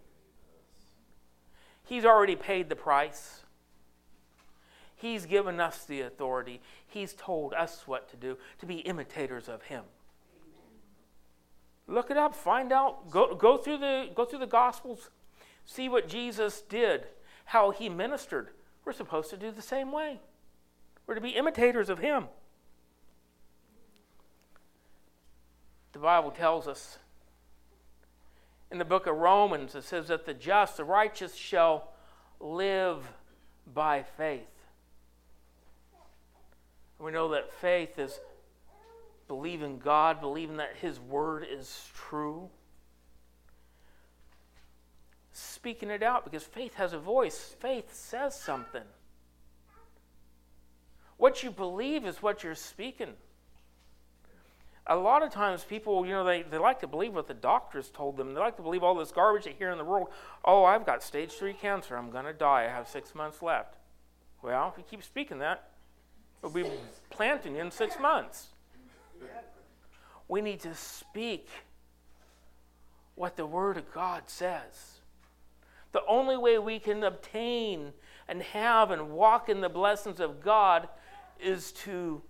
He's 1.88 2.06
already 2.06 2.36
paid 2.36 2.68
the 2.68 2.76
price. 2.76 3.44
He's 4.96 5.26
given 5.26 5.60
us 5.60 5.86
the 5.86 6.02
authority. 6.02 6.60
He's 6.86 7.14
told 7.14 7.54
us 7.54 7.84
what 7.86 8.10
to 8.10 8.18
do 8.18 8.38
to 8.60 8.66
be 8.66 8.78
imitators 8.80 9.48
of 9.48 9.64
him. 9.64 9.84
Look 11.88 12.12
it 12.12 12.18
up, 12.18 12.36
find 12.36 12.74
out, 12.74 13.10
go, 13.10 13.34
go 13.34 13.58
through 13.58 13.78
the 13.78 14.10
go 14.14 14.26
through 14.26 14.40
the 14.40 14.48
gospels, 14.48 15.10
see 15.66 15.88
what 15.88 16.10
Jesus 16.10 16.62
did, 16.62 17.06
how 17.46 17.72
he 17.72 17.88
ministered. 17.88 18.50
We're 18.84 18.92
supposed 18.92 19.30
to 19.30 19.38
do 19.38 19.52
the 19.52 19.62
same 19.62 19.94
way. 19.94 20.20
We're 21.06 21.16
to 21.16 21.22
be 21.22 21.30
imitators 21.30 21.90
of 21.90 22.00
him. 22.00 22.26
The 25.94 26.00
Bible 26.00 26.32
tells 26.32 26.68
us 26.68 27.00
in 28.72 28.78
the 28.78 28.86
book 28.86 29.08
of 29.08 29.16
Romans, 29.16 29.76
it 29.76 29.84
says 29.84 30.08
that 30.10 30.26
the 30.26 30.34
just, 30.34 30.78
the 30.78 30.84
righteous, 30.84 31.36
shall 31.36 31.90
live 32.40 33.08
by 33.74 34.04
faith. 34.04 34.48
We 37.00 37.12
know 37.12 37.30
that 37.30 37.54
faith 37.54 37.98
is 38.00 38.20
believing 39.28 39.80
God, 39.80 40.20
believing 40.20 40.58
that 40.58 40.76
His 40.82 41.00
word 41.00 41.46
is 41.50 41.90
true. 41.94 42.50
Speaking 45.32 45.90
it 45.90 46.02
out 46.02 46.24
because 46.24 46.44
faith 46.44 46.74
has 46.76 46.94
a 46.94 47.00
voice, 47.00 47.56
faith 47.60 47.94
says 47.94 48.40
something. 48.40 48.84
What 51.18 51.44
you 51.44 51.52
believe 51.52 52.06
is 52.06 52.22
what 52.22 52.44
you're 52.44 52.56
speaking 52.56 53.14
a 54.90 54.96
lot 54.96 55.22
of 55.22 55.32
times 55.32 55.64
people, 55.64 56.06
you 56.06 56.14
know, 56.14 56.24
they, 56.24 56.44
they 56.44 56.58
like 56.58 56.80
to 56.80 56.88
believe 56.88 57.14
what 57.14 57.28
the 57.28 57.34
doctors 57.34 57.90
told 57.90 58.18
them. 58.18 58.34
They 58.34 58.40
like 58.40 58.56
to 58.56 58.62
believe 58.62 58.84
all 58.84 58.96
this 58.96 59.12
garbage 59.12 59.44
they 59.44 59.52
hear 59.52 59.72
in 59.72 59.78
the 59.78 59.84
world. 59.84 60.08
Oh, 60.46 60.64
I've 60.64 60.86
got 60.86 61.04
stage 61.04 61.34
three 61.34 61.54
cancer. 61.54 61.98
I'm 61.98 62.10
going 62.10 62.26
to 62.26 62.34
die. 62.34 62.66
I 62.66 62.70
have 62.70 62.88
six 62.88 63.14
months 63.14 63.42
left. 63.42 63.76
Well, 64.42 64.70
if 64.72 64.78
you 64.78 64.86
keep 64.90 65.04
speaking 65.04 65.40
that, 65.40 65.70
it'll 66.42 66.54
be 66.54 66.70
planting 67.10 67.58
in 67.58 67.70
six 67.70 68.00
months. 68.00 68.48
We 70.28 70.42
need 70.42 70.62
to 70.62 70.74
speak 70.74 71.50
what 73.16 73.36
the 73.36 73.46
Word 73.46 73.78
of 73.78 73.92
God 73.94 74.24
says. 74.28 75.00
The 75.92 76.06
only 76.08 76.38
way 76.38 76.60
we 76.60 76.80
can 76.80 77.04
obtain 77.04 77.94
and 78.28 78.42
have 78.42 78.92
and 78.92 79.12
walk 79.12 79.50
in 79.50 79.62
the 79.62 79.70
blessings 79.70 80.20
of 80.20 80.42
God 80.42 80.88
is 81.40 81.72
to 81.72 82.22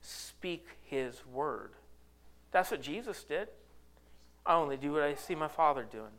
speak 0.00 0.66
His 0.82 1.24
Word. 1.26 1.72
That's 2.54 2.70
what 2.70 2.80
Jesus 2.80 3.24
did. 3.24 3.48
I 4.46 4.54
only 4.54 4.76
do 4.76 4.92
what 4.92 5.02
I 5.02 5.16
see 5.16 5.34
my 5.34 5.48
Father 5.48 5.84
doing. 5.90 6.12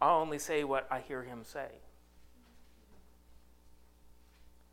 I 0.00 0.12
only 0.12 0.38
say 0.38 0.62
what 0.62 0.86
I 0.88 1.00
hear 1.00 1.24
Him 1.24 1.40
say. 1.42 1.66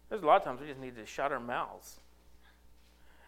There's 0.10 0.22
a 0.22 0.28
lot 0.28 0.36
of 0.36 0.44
times 0.44 0.62
we 0.62 0.68
just 0.68 0.80
need 0.80 0.96
to 0.98 1.08
shut 1.08 1.32
our 1.32 1.40
mouths 1.40 2.00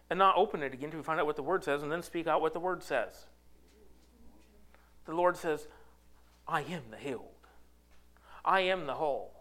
and 0.08 0.20
not 0.20 0.36
open 0.36 0.62
it 0.62 0.72
again 0.72 0.92
we 0.94 1.02
find 1.02 1.18
out 1.18 1.26
what 1.26 1.34
the 1.34 1.42
Word 1.42 1.64
says 1.64 1.82
and 1.82 1.90
then 1.90 2.00
speak 2.04 2.28
out 2.28 2.40
what 2.40 2.52
the 2.52 2.60
Word 2.60 2.80
says. 2.84 3.26
The 5.06 5.12
Lord 5.12 5.36
says, 5.36 5.66
I 6.46 6.60
am 6.60 6.82
the 6.92 6.96
healed, 6.96 7.24
I 8.44 8.60
am 8.60 8.86
the 8.86 8.94
whole. 8.94 9.32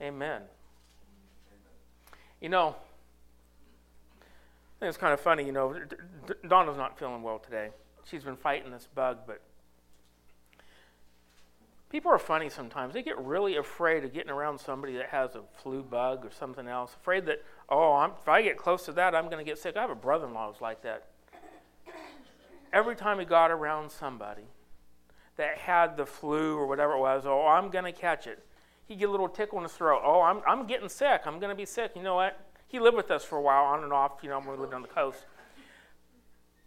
Amen. 0.00 0.40
You 2.42 2.48
know, 2.48 2.74
I 4.20 4.80
think 4.80 4.88
it's 4.88 4.98
kind 4.98 5.12
of 5.12 5.20
funny, 5.20 5.46
you 5.46 5.52
know, 5.52 5.76
Donna's 6.48 6.76
not 6.76 6.98
feeling 6.98 7.22
well 7.22 7.38
today. 7.38 7.68
She's 8.04 8.24
been 8.24 8.34
fighting 8.34 8.72
this 8.72 8.88
bug, 8.92 9.18
but 9.28 9.40
people 11.88 12.10
are 12.10 12.18
funny 12.18 12.48
sometimes. 12.48 12.94
They 12.94 13.02
get 13.04 13.16
really 13.16 13.54
afraid 13.54 14.02
of 14.02 14.12
getting 14.12 14.32
around 14.32 14.58
somebody 14.58 14.94
that 14.96 15.10
has 15.10 15.36
a 15.36 15.42
flu 15.62 15.84
bug 15.84 16.26
or 16.26 16.32
something 16.32 16.66
else. 16.66 16.96
Afraid 17.00 17.26
that, 17.26 17.44
oh, 17.68 17.92
I'm, 17.92 18.10
if 18.20 18.28
I 18.28 18.42
get 18.42 18.58
close 18.58 18.86
to 18.86 18.92
that, 18.94 19.14
I'm 19.14 19.26
going 19.26 19.38
to 19.38 19.48
get 19.48 19.56
sick. 19.58 19.76
I 19.76 19.82
have 19.82 19.90
a 19.90 19.94
brother 19.94 20.26
in 20.26 20.34
law 20.34 20.50
who's 20.50 20.60
like 20.60 20.82
that. 20.82 21.06
Every 22.72 22.96
time 22.96 23.20
he 23.20 23.24
got 23.24 23.52
around 23.52 23.92
somebody 23.92 24.48
that 25.36 25.58
had 25.58 25.96
the 25.96 26.06
flu 26.06 26.56
or 26.56 26.66
whatever 26.66 26.94
it 26.94 26.98
was, 26.98 27.22
oh, 27.24 27.46
I'm 27.46 27.70
going 27.70 27.84
to 27.84 27.92
catch 27.92 28.26
it 28.26 28.44
he'd 28.86 28.98
get 28.98 29.08
a 29.08 29.10
little 29.10 29.28
tickle 29.28 29.58
in 29.58 29.64
his 29.64 29.72
throat. 29.72 30.02
Oh, 30.04 30.20
I'm, 30.20 30.40
I'm 30.46 30.66
getting 30.66 30.88
sick. 30.88 31.22
I'm 31.26 31.38
going 31.38 31.50
to 31.50 31.56
be 31.56 31.66
sick. 31.66 31.92
You 31.96 32.02
know 32.02 32.14
what? 32.16 32.38
He 32.68 32.78
lived 32.78 32.96
with 32.96 33.10
us 33.10 33.24
for 33.24 33.36
a 33.36 33.42
while, 33.42 33.64
on 33.64 33.84
and 33.84 33.92
off, 33.92 34.20
you 34.22 34.28
know, 34.28 34.38
when 34.38 34.50
we 34.52 34.56
lived 34.56 34.74
on 34.74 34.82
the 34.82 34.88
coast. 34.88 35.26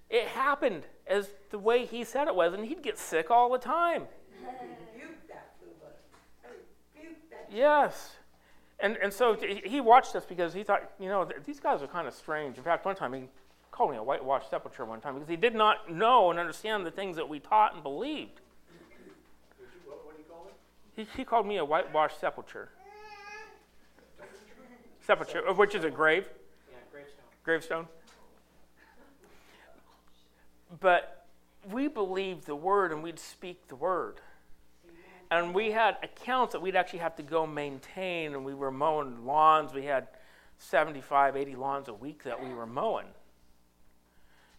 It 0.10 0.28
happened 0.28 0.84
as 1.08 1.30
the 1.50 1.58
way 1.58 1.86
he 1.86 2.04
said 2.04 2.28
it 2.28 2.36
was, 2.36 2.54
and 2.54 2.66
he'd 2.66 2.84
get 2.84 2.98
sick 2.98 3.32
all 3.32 3.52
the 3.52 3.58
time. 3.58 4.04
Yes. 7.52 8.16
And, 8.80 8.98
and 8.98 9.12
so 9.12 9.38
he 9.64 9.80
watched 9.80 10.16
us 10.16 10.26
because 10.26 10.54
he 10.54 10.64
thought, 10.64 10.92
you 11.00 11.08
know, 11.08 11.28
these 11.46 11.60
guys 11.60 11.82
are 11.82 11.88
kind 11.88 12.08
of 12.08 12.14
strange. 12.14 12.58
In 12.58 12.64
fact, 12.64 12.86
one 12.86 12.96
time 12.96 13.14
he 13.14 13.30
called 13.72 13.92
me 13.92 13.98
a 13.98 14.04
whitewashed 14.04 14.50
sepulcher 14.50 14.86
one 14.86 15.02
time 15.02 15.16
because 15.16 15.30
he 15.30 15.36
did 15.36 15.56
not 15.56 15.92
know 15.92 16.30
and 16.30 16.40
understand 16.40 16.86
the 16.86 16.92
things 16.92 17.16
that 17.16 17.28
we 17.28 17.40
taught 17.40 17.74
and 17.74 17.84
believed. 17.84 18.42
He, 20.96 21.08
he 21.16 21.26
called 21.26 21.46
me 21.46 21.58
a 21.58 21.66
whitewashed 21.66 22.20
sepulcher. 22.20 22.70
Sepulcher, 25.06 25.54
which 25.54 25.76
is 25.76 25.84
a 25.84 25.92
grave. 25.92 26.28
Yeah, 26.72 26.78
gravestone. 26.92 27.26
Gravestone. 27.44 27.88
But 30.80 31.26
we 31.72 31.88
believed 31.88 32.46
the 32.46 32.56
word 32.56 32.92
and 32.92 33.04
we'd 33.04 33.20
speak 33.20 33.68
the 33.68 33.76
word. 33.76 34.22
And 35.32 35.54
we 35.54 35.72
had 35.72 35.98
accounts 36.04 36.54
that 36.54 36.62
we'd 36.62 36.76
actually 36.76 37.00
have 37.00 37.16
to 37.16 37.24
go 37.24 37.48
maintain, 37.48 38.34
and 38.34 38.46
we 38.46 38.54
were 38.54 38.70
mowing 38.70 39.26
lawns. 39.26 39.74
We 39.74 39.86
had 39.86 40.08
75, 40.60 41.36
80 41.36 41.56
lawns 41.56 41.88
a 41.88 41.94
week 41.94 42.24
that 42.24 42.42
we 42.42 42.54
were 42.54 42.68
mowing. 42.68 43.08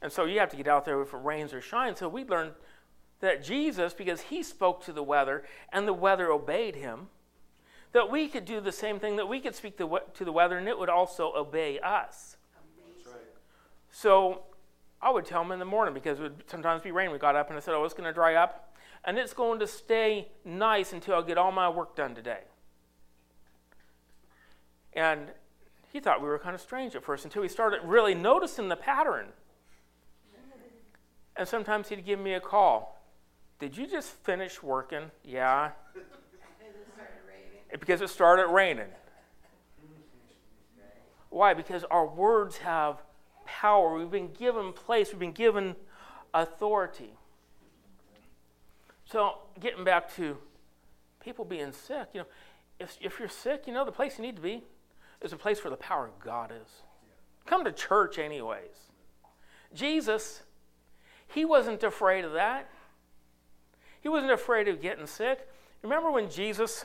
And 0.03 0.13
so 0.13 0.25
you 0.25 0.41
have 0.41 0.51
to 0.51 0.57
get 0.57 0.69
out 0.69 0.85
there 0.85 1.01
if 1.03 1.15
it 1.15 1.19
rains 1.19 1.55
or 1.55 1.61
shines. 1.61 2.01
So 2.01 2.09
we 2.09 2.25
learned 2.25 2.53
that 3.21 3.43
Jesus, 3.43 3.95
because 3.95 4.23
he 4.23 4.43
spoke 4.43 4.85
to 4.85 4.93
the 4.93 5.03
weather 5.03 5.45
and 5.73 5.87
the 5.89 5.93
weather 5.93 6.31
obeyed 6.31 6.77
him, 6.77 7.09
that 7.93 8.11
we 8.11 8.29
could 8.29 8.45
do 8.45 8.61
the 8.61 8.73
same 8.73 8.99
thing, 8.99 9.17
that 9.17 9.29
we 9.29 9.41
could 9.41 9.55
speak 9.55 9.79
to 9.79 10.25
the 10.25 10.33
weather 10.33 10.59
and 10.59 10.69
it 10.69 10.79
would 10.79 10.91
also 10.91 11.33
obey 11.35 11.79
us. 11.79 12.37
Right. 13.07 13.15
So 13.91 14.43
I 15.01 15.11
would 15.11 15.25
tell 15.25 15.43
him 15.43 15.53
in 15.53 15.59
the 15.59 15.65
morning 15.65 15.95
because 15.95 16.19
it 16.19 16.23
would 16.23 16.45
sometimes 16.47 16.83
be 16.83 16.91
rain. 16.91 17.11
We 17.11 17.19
got 17.19 17.37
up 17.37 17.49
and 17.49 17.57
I 17.57 17.61
said, 17.61 17.75
Oh, 17.75 17.85
it's 17.85 17.95
going 17.95 18.05
to 18.05 18.13
dry 18.13 18.35
up 18.35 18.75
and 19.05 19.17
it's 19.19 19.33
going 19.33 19.61
to 19.61 19.67
stay 19.67 20.29
nice 20.45 20.93
until 20.93 21.15
I 21.15 21.23
get 21.23 21.39
all 21.39 21.53
my 21.53 21.69
work 21.69 21.97
done 21.97 22.15
today. 22.15 22.41
And 24.93 25.29
he 25.93 26.01
thought 26.01 26.21
we 26.21 26.29
were 26.29 26.39
kind 26.39 26.55
of 26.55 26.61
strange 26.61 26.95
at 26.97 27.05
first 27.05 27.25
until 27.25 27.43
he 27.43 27.49
started 27.49 27.81
really 27.85 28.15
noticing 28.15 28.69
the 28.69 28.77
pattern. 28.77 29.29
And 31.37 31.47
sometimes 31.47 31.89
he'd 31.89 32.05
give 32.05 32.19
me 32.19 32.35
a 32.35 32.41
call 32.41 32.96
did 33.59 33.77
you 33.77 33.87
just 33.87 34.11
finish 34.11 34.63
working? 34.63 35.11
Yeah. 35.25 35.71
because 37.81 38.01
it 38.01 38.09
started 38.09 38.49
raining. 38.49 38.89
Why? 41.31 41.55
Because 41.55 41.85
our 41.85 42.07
words 42.07 42.59
have 42.59 43.03
power. 43.45 43.97
We've 43.97 44.11
been 44.11 44.33
given 44.33 44.73
place, 44.73 45.11
we've 45.11 45.19
been 45.19 45.33
given 45.33 45.77
authority. 46.35 47.13
So, 49.05 49.39
getting 49.61 49.85
back 49.85 50.15
to 50.17 50.37
people 51.21 51.45
being 51.45 51.73
sick, 51.73 52.09
you 52.13 52.21
know, 52.21 52.27
if, 52.81 52.99
if 53.01 53.19
you're 53.19 53.29
sick, 53.29 53.65
you 53.67 53.73
know, 53.73 53.85
the 53.85 53.93
place 53.93 54.19
you 54.19 54.23
need 54.23 54.37
to 54.37 54.43
be 54.43 54.63
is 55.23 55.33
a 55.33 55.37
place 55.37 55.63
where 55.63 55.71
the 55.71 55.77
power 55.77 56.07
of 56.07 56.19
God 56.19 56.53
is. 56.53 56.83
Come 57.47 57.65
to 57.65 57.73
church, 57.73 58.19
anyways. 58.19 58.91
Jesus, 59.73 60.43
he 61.29 61.45
wasn't 61.45 61.83
afraid 61.83 62.25
of 62.25 62.33
that. 62.33 62.69
He 64.07 64.09
wasn't 64.09 64.31
afraid 64.31 64.69
of 64.69 64.81
getting 64.81 65.05
sick. 65.05 65.49
Remember 65.83 66.13
when 66.13 66.31
Jesus, 66.31 66.85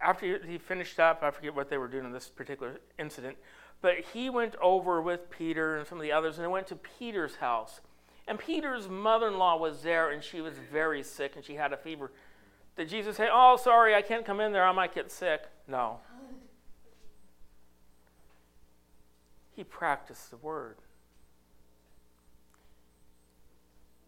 after 0.00 0.40
he 0.42 0.56
finished 0.56 0.98
up, 0.98 1.22
I 1.22 1.30
forget 1.30 1.54
what 1.54 1.68
they 1.68 1.76
were 1.76 1.88
doing 1.88 2.06
in 2.06 2.12
this 2.12 2.30
particular 2.30 2.80
incident, 2.98 3.36
but 3.82 3.96
he 4.14 4.30
went 4.30 4.56
over 4.62 5.02
with 5.02 5.28
Peter 5.28 5.76
and 5.76 5.86
some 5.86 5.98
of 5.98 6.02
the 6.02 6.10
others, 6.10 6.38
and 6.38 6.44
they 6.46 6.50
went 6.50 6.66
to 6.68 6.76
Peter's 6.76 7.36
house. 7.36 7.82
And 8.26 8.38
Peter's 8.38 8.88
mother 8.88 9.28
in 9.28 9.36
law 9.36 9.58
was 9.58 9.82
there, 9.82 10.10
and 10.10 10.24
she 10.24 10.40
was 10.40 10.54
very 10.72 11.02
sick, 11.02 11.32
and 11.36 11.44
she 11.44 11.56
had 11.56 11.74
a 11.74 11.76
fever. 11.76 12.12
Did 12.74 12.88
Jesus 12.88 13.18
say, 13.18 13.28
Oh, 13.30 13.58
sorry, 13.62 13.94
I 13.94 14.00
can't 14.00 14.24
come 14.24 14.40
in 14.40 14.52
there, 14.52 14.64
I 14.64 14.72
might 14.72 14.94
get 14.94 15.12
sick? 15.12 15.42
No. 15.68 15.98
He 19.54 19.64
practiced 19.64 20.30
the 20.30 20.38
word. 20.38 20.76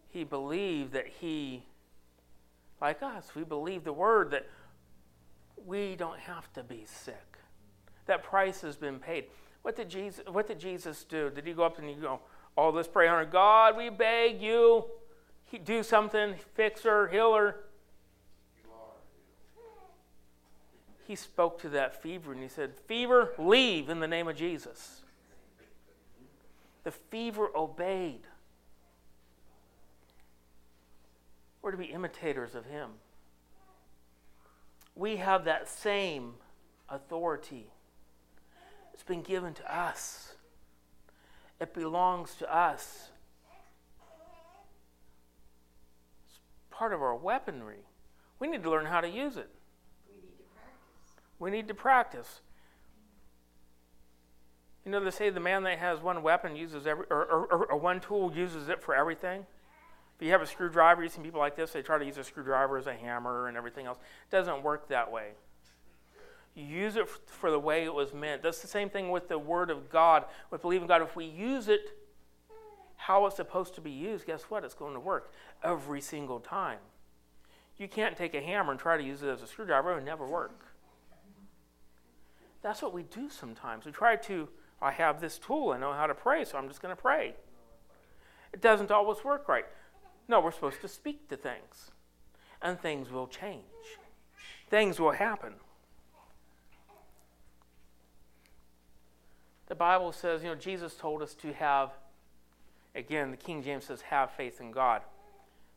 He 0.09 0.23
believed 0.23 0.93
that 0.93 1.07
he, 1.07 1.63
like 2.81 3.01
us, 3.03 3.35
we 3.35 3.43
believe 3.43 3.83
the 3.83 3.93
word 3.93 4.31
that 4.31 4.47
we 5.65 5.95
don't 5.95 6.19
have 6.19 6.51
to 6.53 6.63
be 6.63 6.83
sick. 6.85 7.37
That 8.07 8.23
price 8.23 8.61
has 8.61 8.75
been 8.75 8.99
paid. 8.99 9.25
What 9.61 9.75
did 9.75 9.89
Jesus, 9.89 10.23
what 10.31 10.47
did 10.47 10.59
Jesus 10.59 11.03
do? 11.03 11.29
Did 11.29 11.45
he 11.45 11.53
go 11.53 11.63
up 11.63 11.77
and 11.77 11.87
he 11.87 11.95
go, 11.95 12.19
Oh, 12.57 12.69
let's 12.71 12.87
pray 12.87 13.07
on. 13.07 13.29
God, 13.29 13.77
we 13.77 13.89
beg 13.89 14.41
you, 14.41 14.85
do 15.63 15.83
something, 15.83 16.35
fix 16.55 16.83
her, 16.83 17.07
heal 17.07 17.33
her. 17.35 17.55
He 21.07 21.15
spoke 21.15 21.61
to 21.61 21.69
that 21.69 22.01
fever 22.01 22.33
and 22.33 22.41
he 22.41 22.49
said, 22.49 22.73
Fever, 22.87 23.33
leave 23.37 23.89
in 23.89 23.99
the 23.99 24.07
name 24.07 24.27
of 24.27 24.35
Jesus. 24.35 25.01
The 26.83 26.91
fever 26.91 27.49
obeyed. 27.55 28.21
We're 31.61 31.71
to 31.71 31.77
be 31.77 31.85
imitators 31.85 32.55
of 32.55 32.65
him. 32.65 32.89
We 34.95 35.17
have 35.17 35.45
that 35.45 35.67
same 35.67 36.33
authority. 36.89 37.71
It's 38.93 39.03
been 39.03 39.21
given 39.21 39.53
to 39.55 39.75
us, 39.77 40.33
it 41.59 41.73
belongs 41.73 42.35
to 42.35 42.53
us. 42.53 43.09
It's 46.25 46.39
part 46.69 46.93
of 46.93 47.01
our 47.01 47.15
weaponry. 47.15 47.85
We 48.39 48.47
need 48.47 48.63
to 48.63 48.69
learn 48.69 48.85
how 48.85 49.01
to 49.01 49.09
use 49.09 49.35
it. 49.35 49.49
We 50.07 50.21
need 50.21 50.37
to 50.37 50.43
practice. 50.53 51.11
We 51.39 51.51
need 51.51 51.67
to 51.67 51.73
practice. 51.73 52.41
You 54.85 54.91
know, 54.91 55.03
they 55.03 55.11
say 55.11 55.29
the 55.29 55.39
man 55.39 55.63
that 55.63 55.77
has 55.79 55.99
one 55.99 56.23
weapon 56.23 56.55
uses 56.55 56.87
every, 56.87 57.05
or, 57.09 57.25
or, 57.25 57.65
or, 57.71 57.77
one 57.77 57.99
tool 57.99 58.33
uses 58.33 58.69
it 58.69 58.81
for 58.81 58.95
everything. 58.95 59.45
If 60.19 60.25
you 60.25 60.31
have 60.31 60.41
a 60.41 60.47
screwdriver, 60.47 61.01
you 61.01 61.09
see 61.09 61.21
people 61.21 61.39
like 61.39 61.55
this, 61.55 61.71
they 61.71 61.81
try 61.81 61.97
to 61.97 62.05
use 62.05 62.17
a 62.17 62.23
screwdriver 62.23 62.77
as 62.77 62.87
a 62.87 62.93
hammer 62.93 63.47
and 63.47 63.55
everything 63.55 63.85
else. 63.85 63.97
It 63.97 64.35
doesn't 64.35 64.63
work 64.63 64.89
that 64.89 65.11
way. 65.11 65.29
You 66.55 66.65
use 66.65 66.97
it 66.97 67.07
for 67.07 67.51
the 67.51 67.59
way 67.59 67.85
it 67.85 67.93
was 67.93 68.13
meant. 68.13 68.43
That's 68.43 68.59
the 68.61 68.67
same 68.67 68.89
thing 68.89 69.11
with 69.11 69.29
the 69.29 69.39
Word 69.39 69.69
of 69.69 69.89
God, 69.89 70.25
with 70.51 70.61
believing 70.61 70.87
God. 70.87 71.01
If 71.01 71.15
we 71.15 71.25
use 71.25 71.69
it 71.69 71.95
how 72.97 73.25
it's 73.27 73.37
supposed 73.37 73.75
to 73.75 73.81
be 73.81 73.91
used, 73.91 74.25
guess 74.25 74.43
what? 74.43 74.65
It's 74.65 74.73
going 74.73 74.93
to 74.93 74.99
work 74.99 75.31
every 75.63 76.01
single 76.01 76.41
time. 76.41 76.79
You 77.77 77.87
can't 77.87 78.17
take 78.17 78.33
a 78.33 78.41
hammer 78.41 78.71
and 78.71 78.79
try 78.79 78.97
to 78.97 79.03
use 79.03 79.23
it 79.23 79.29
as 79.29 79.41
a 79.41 79.47
screwdriver, 79.47 79.91
it 79.91 79.95
would 79.95 80.05
never 80.05 80.27
work. 80.27 80.65
That's 82.61 82.81
what 82.81 82.93
we 82.93 83.03
do 83.03 83.29
sometimes. 83.29 83.85
We 83.85 83.93
try 83.93 84.17
to 84.17 84.49
I 84.81 84.91
have 84.91 85.19
this 85.19 85.37
tool. 85.37 85.71
I 85.71 85.77
know 85.77 85.93
how 85.93 86.07
to 86.07 86.15
pray, 86.15 86.45
so 86.45 86.57
I'm 86.57 86.67
just 86.67 86.81
going 86.81 86.95
to 86.95 87.01
pray. 87.01 87.35
It 88.53 88.61
doesn't 88.61 88.91
always 88.91 89.23
work 89.23 89.47
right. 89.47 89.65
No, 90.29 90.39
we're 90.39 90.51
supposed 90.51 90.79
to 90.81 90.87
speak 90.87 91.27
to 91.29 91.35
things, 91.35 91.89
and 92.61 92.79
things 92.79 93.09
will 93.09 93.27
change. 93.27 93.63
Things 94.69 94.99
will 94.99 95.11
happen. 95.11 95.53
The 99.67 99.75
Bible 99.75 100.11
says, 100.11 100.43
you 100.43 100.49
know, 100.49 100.55
Jesus 100.55 100.93
told 100.93 101.23
us 101.23 101.33
to 101.35 101.51
have, 101.53 101.89
again, 102.93 103.31
the 103.31 103.37
King 103.37 103.63
James 103.63 103.85
says, 103.85 104.01
have 104.01 104.29
faith 104.31 104.61
in 104.61 104.69
God. 104.69 105.01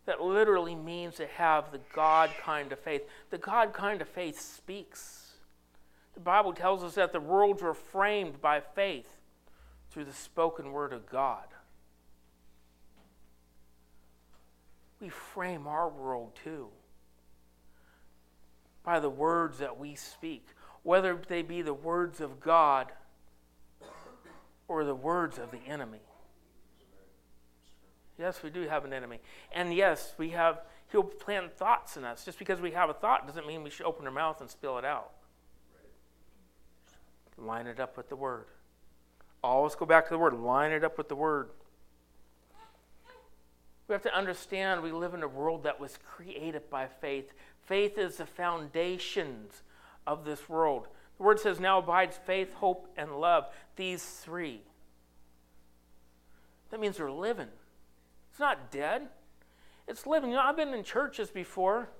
That 0.04 0.20
literally 0.20 0.74
means 0.74 1.14
to 1.14 1.26
have 1.26 1.72
the 1.72 1.80
God 1.94 2.30
kind 2.42 2.72
of 2.72 2.78
faith. 2.78 3.02
The 3.30 3.38
God 3.38 3.72
kind 3.72 4.02
of 4.02 4.08
faith 4.08 4.38
speaks. 4.38 5.32
The 6.12 6.20
Bible 6.20 6.52
tells 6.52 6.84
us 6.84 6.94
that 6.96 7.12
the 7.12 7.20
worlds 7.20 7.62
were 7.62 7.72
framed 7.72 8.42
by 8.42 8.60
faith 8.60 9.08
through 9.90 10.04
the 10.04 10.12
spoken 10.12 10.72
word 10.72 10.92
of 10.92 11.08
God. 11.08 11.44
We 15.02 15.08
frame 15.08 15.66
our 15.66 15.88
world 15.88 16.38
too 16.44 16.68
by 18.84 19.00
the 19.00 19.10
words 19.10 19.58
that 19.58 19.76
we 19.76 19.96
speak, 19.96 20.46
whether 20.84 21.20
they 21.28 21.42
be 21.42 21.60
the 21.60 21.74
words 21.74 22.20
of 22.20 22.40
God 22.40 22.92
or 24.68 24.84
the 24.84 24.94
words 24.94 25.38
of 25.38 25.50
the 25.50 25.58
enemy. 25.66 25.98
Yes, 28.16 28.44
we 28.44 28.50
do 28.50 28.68
have 28.68 28.84
an 28.84 28.92
enemy. 28.92 29.18
And 29.52 29.74
yes, 29.74 30.14
we 30.18 30.30
have 30.30 30.60
he'll 30.92 31.02
plant 31.02 31.56
thoughts 31.56 31.96
in 31.96 32.04
us. 32.04 32.24
Just 32.24 32.38
because 32.38 32.60
we 32.60 32.70
have 32.70 32.88
a 32.88 32.94
thought 32.94 33.26
doesn't 33.26 33.46
mean 33.46 33.64
we 33.64 33.70
should 33.70 33.86
open 33.86 34.06
our 34.06 34.12
mouth 34.12 34.40
and 34.40 34.48
spill 34.48 34.78
it 34.78 34.84
out. 34.84 35.10
Line 37.36 37.66
it 37.66 37.80
up 37.80 37.96
with 37.96 38.08
the 38.08 38.16
Word. 38.16 38.44
Always 39.42 39.74
go 39.74 39.84
back 39.84 40.04
to 40.04 40.10
the 40.10 40.18
Word. 40.18 40.34
Line 40.34 40.70
it 40.70 40.84
up 40.84 40.96
with 40.96 41.08
the 41.08 41.16
Word. 41.16 41.48
We 43.92 43.94
have 43.94 44.02
to 44.04 44.16
understand 44.16 44.82
we 44.82 44.90
live 44.90 45.12
in 45.12 45.22
a 45.22 45.28
world 45.28 45.64
that 45.64 45.78
was 45.78 45.98
created 46.16 46.70
by 46.70 46.86
faith. 46.86 47.30
Faith 47.66 47.98
is 47.98 48.16
the 48.16 48.24
foundations 48.24 49.64
of 50.06 50.24
this 50.24 50.48
world. 50.48 50.88
The 51.18 51.24
Word 51.24 51.38
says, 51.38 51.60
now 51.60 51.78
abides 51.78 52.18
faith, 52.24 52.54
hope, 52.54 52.88
and 52.96 53.20
love. 53.20 53.48
These 53.76 54.02
three. 54.02 54.62
That 56.70 56.80
means 56.80 56.96
they're 56.96 57.12
living. 57.12 57.48
It's 58.30 58.40
not 58.40 58.70
dead, 58.70 59.08
it's 59.86 60.06
living. 60.06 60.30
You 60.30 60.36
know, 60.36 60.42
I've 60.42 60.56
been 60.56 60.72
in 60.72 60.84
churches 60.84 61.28
before. 61.28 61.90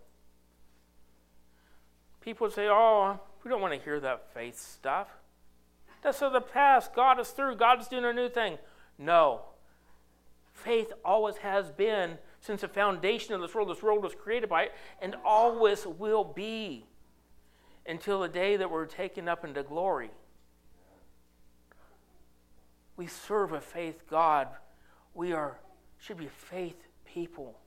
People 2.23 2.49
say, 2.49 2.69
oh, 2.71 3.21
we 3.45 3.51
don't 3.51 3.61
want 3.61 3.75
to 3.75 3.81
hear 3.81 4.01
that 4.01 4.33
faith 4.33 4.59
stuff. 4.59 5.09
That's 6.01 6.23
of 6.23 6.33
the 6.33 6.41
past. 6.41 6.95
God 6.95 7.21
is 7.21 7.29
through. 7.29 7.57
God 7.57 7.83
is 7.83 7.89
doing 7.89 8.07
a 8.07 8.15
new 8.15 8.31
thing. 8.31 8.57
No. 8.97 9.43
Faith 10.63 10.93
always 11.05 11.37
has 11.39 11.71
been 11.71 12.19
since 12.41 12.61
the 12.61 12.69
foundation 12.69 13.35
of 13.35 13.41
this 13.41 13.55
world. 13.55 13.69
This 13.69 13.83
world 13.83 14.03
was 14.03 14.15
created 14.15 14.49
by 14.49 14.65
it 14.65 14.73
and 15.01 15.17
always 15.25 15.87
will 15.87 16.25
be 16.25 16.87
until 17.87 18.21
the 18.21 18.29
day 18.29 18.57
that 18.57 18.71
we're 18.71 18.87
taken 18.87 19.29
up 19.29 19.45
into 19.45 19.63
glory. 19.63 20.11
We 22.97 23.07
serve 23.07 23.53
a 23.53 23.61
faith 23.61 24.05
God. 24.09 24.49
We 25.15 25.33
are 25.33 25.59
should 25.99 26.19
be 26.19 26.29
faith 26.29 26.87
people. 27.05 27.59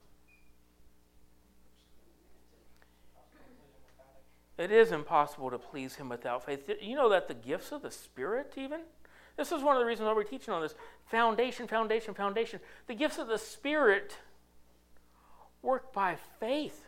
It 4.58 4.70
is 4.70 4.90
impossible 4.90 5.50
to 5.50 5.58
please 5.58 5.96
Him 5.96 6.08
without 6.08 6.44
faith. 6.44 6.70
You 6.80 6.96
know 6.96 7.10
that 7.10 7.28
the 7.28 7.34
gifts 7.34 7.72
of 7.72 7.82
the 7.82 7.90
Spirit, 7.90 8.54
even? 8.56 8.80
This 9.36 9.52
is 9.52 9.62
one 9.62 9.76
of 9.76 9.80
the 9.80 9.86
reasons 9.86 10.06
why 10.06 10.14
we're 10.14 10.24
teaching 10.24 10.54
on 10.54 10.62
this. 10.62 10.74
Foundation, 11.06 11.66
foundation, 11.66 12.14
foundation. 12.14 12.60
The 12.86 12.94
gifts 12.94 13.18
of 13.18 13.28
the 13.28 13.38
Spirit 13.38 14.16
work 15.62 15.92
by 15.92 16.16
faith. 16.40 16.86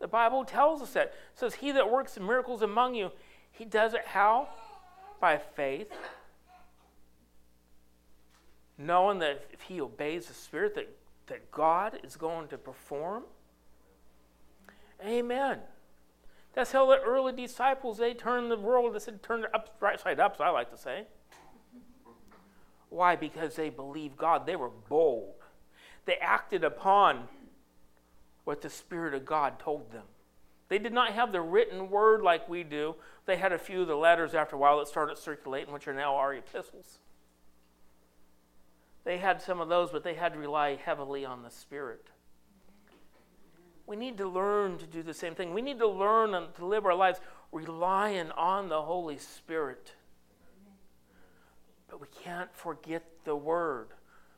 The 0.00 0.08
Bible 0.08 0.44
tells 0.44 0.82
us 0.82 0.92
that. 0.92 1.06
It 1.06 1.14
says, 1.34 1.54
He 1.54 1.72
that 1.72 1.90
works 1.90 2.18
miracles 2.18 2.62
among 2.62 2.94
you, 2.94 3.12
He 3.52 3.64
does 3.64 3.94
it 3.94 4.06
how? 4.06 4.48
By 5.20 5.38
faith. 5.38 5.92
Knowing 8.76 9.18
that 9.18 9.44
if 9.52 9.62
he 9.62 9.80
obeys 9.80 10.26
the 10.26 10.34
Spirit, 10.34 10.76
that, 10.76 10.88
that 11.26 11.50
God 11.50 11.98
is 12.04 12.14
going 12.14 12.46
to 12.48 12.56
perform. 12.56 13.24
Amen. 15.04 15.58
That's 16.54 16.70
how 16.70 16.86
the 16.86 17.00
early 17.00 17.32
disciples, 17.32 17.98
they 17.98 18.14
turned 18.14 18.52
the 18.52 18.56
world, 18.56 18.94
they 18.94 19.00
said 19.00 19.20
turn 19.22 19.44
it 19.44 19.50
upside 19.52 20.20
up, 20.20 20.34
up, 20.34 20.40
I 20.40 20.50
like 20.50 20.70
to 20.70 20.76
say. 20.76 21.06
Why? 22.90 23.16
Because 23.16 23.56
they 23.56 23.70
believed 23.70 24.16
God. 24.16 24.46
They 24.46 24.56
were 24.56 24.70
bold. 24.88 25.34
They 26.06 26.16
acted 26.16 26.64
upon 26.64 27.28
what 28.44 28.62
the 28.62 28.70
Spirit 28.70 29.14
of 29.14 29.26
God 29.26 29.58
told 29.58 29.92
them. 29.92 30.04
They 30.68 30.78
did 30.78 30.92
not 30.92 31.12
have 31.12 31.32
the 31.32 31.40
written 31.40 31.90
word 31.90 32.22
like 32.22 32.48
we 32.48 32.62
do. 32.62 32.94
They 33.26 33.36
had 33.36 33.52
a 33.52 33.58
few 33.58 33.82
of 33.82 33.88
the 33.88 33.96
letters 33.96 34.34
after 34.34 34.56
a 34.56 34.58
while 34.58 34.78
that 34.78 34.88
started 34.88 35.18
circulating, 35.18 35.72
which 35.72 35.88
are 35.88 35.94
now 35.94 36.16
our 36.16 36.34
epistles. 36.34 36.98
They 39.04 39.18
had 39.18 39.40
some 39.40 39.60
of 39.60 39.68
those, 39.68 39.90
but 39.90 40.04
they 40.04 40.14
had 40.14 40.34
to 40.34 40.38
rely 40.38 40.76
heavily 40.76 41.24
on 41.24 41.42
the 41.42 41.50
Spirit. 41.50 42.06
We 43.86 43.96
need 43.96 44.18
to 44.18 44.28
learn 44.28 44.76
to 44.78 44.86
do 44.86 45.02
the 45.02 45.14
same 45.14 45.34
thing. 45.34 45.54
We 45.54 45.62
need 45.62 45.78
to 45.78 45.88
learn 45.88 46.32
to 46.32 46.66
live 46.66 46.84
our 46.84 46.94
lives 46.94 47.20
relying 47.50 48.30
on 48.32 48.68
the 48.68 48.82
Holy 48.82 49.16
Spirit. 49.16 49.92
Can't 52.28 52.54
forget 52.54 53.04
the 53.24 53.34
Word. 53.34 53.88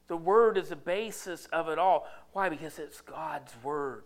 The 0.06 0.16
Word 0.16 0.56
is 0.56 0.68
the 0.68 0.76
basis 0.76 1.46
of 1.46 1.68
it 1.68 1.76
all. 1.76 2.06
Why? 2.32 2.48
Because 2.48 2.78
it's 2.78 3.00
God's 3.00 3.52
Word, 3.64 4.04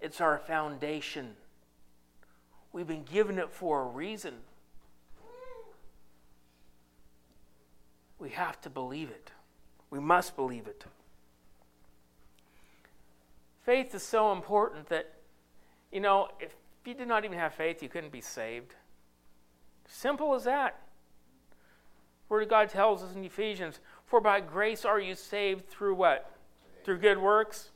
it's 0.00 0.20
our 0.20 0.38
foundation. 0.38 1.34
We've 2.72 2.86
been 2.86 3.02
given 3.02 3.40
it 3.40 3.50
for 3.50 3.82
a 3.82 3.86
reason. 3.86 4.34
We 8.20 8.30
have 8.30 8.60
to 8.60 8.70
believe 8.70 9.10
it. 9.10 9.32
We 9.90 9.98
must 9.98 10.36
believe 10.36 10.68
it. 10.68 10.84
Faith 13.64 13.96
is 13.96 14.04
so 14.04 14.30
important 14.30 14.88
that, 14.90 15.12
you 15.90 15.98
know, 15.98 16.28
if 16.38 16.54
you 16.84 16.94
did 16.94 17.08
not 17.08 17.24
even 17.24 17.36
have 17.36 17.52
faith, 17.52 17.82
you 17.82 17.88
couldn't 17.88 18.12
be 18.12 18.20
saved. 18.20 18.74
Simple 19.88 20.34
as 20.34 20.44
that. 20.44 20.85
Word 22.28 22.42
of 22.42 22.48
God 22.48 22.68
tells 22.68 23.02
us 23.02 23.14
in 23.14 23.24
Ephesians, 23.24 23.80
for 24.04 24.20
by 24.20 24.40
grace 24.40 24.84
are 24.84 25.00
you 25.00 25.14
saved 25.14 25.68
through 25.68 25.94
what? 25.94 26.30
Through 26.84 26.98
good 26.98 27.18
works? 27.18 27.70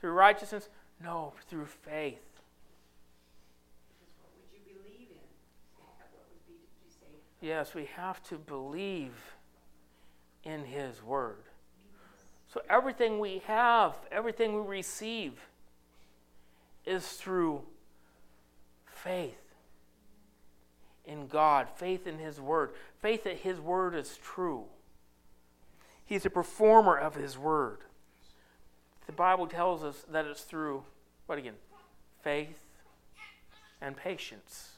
Through 0.00 0.12
righteousness? 0.12 0.68
No, 1.02 1.32
through 1.48 1.66
faith. 1.66 2.20
Yes, 7.40 7.74
we 7.74 7.84
have 7.96 8.22
to 8.28 8.38
believe 8.38 9.12
in 10.44 10.64
His 10.64 11.02
Word. 11.02 11.42
So 12.52 12.62
everything 12.70 13.18
we 13.18 13.42
have, 13.46 13.94
everything 14.10 14.54
we 14.54 14.60
receive, 14.60 15.32
is 16.86 17.06
through 17.06 17.62
faith 18.86 19.43
in 21.06 21.26
God, 21.26 21.68
faith 21.68 22.06
in 22.06 22.18
His 22.18 22.40
Word, 22.40 22.70
faith 23.00 23.24
that 23.24 23.38
His 23.38 23.60
Word 23.60 23.94
is 23.94 24.18
true. 24.22 24.64
He's 26.04 26.26
a 26.26 26.30
performer 26.30 26.96
of 26.96 27.14
His 27.14 27.38
Word. 27.38 27.78
The 29.06 29.12
Bible 29.12 29.46
tells 29.46 29.84
us 29.84 30.04
that 30.10 30.24
it's 30.24 30.42
through, 30.42 30.82
what 31.26 31.38
again? 31.38 31.54
Faith 32.22 32.58
and 33.80 33.96
patience 33.96 34.70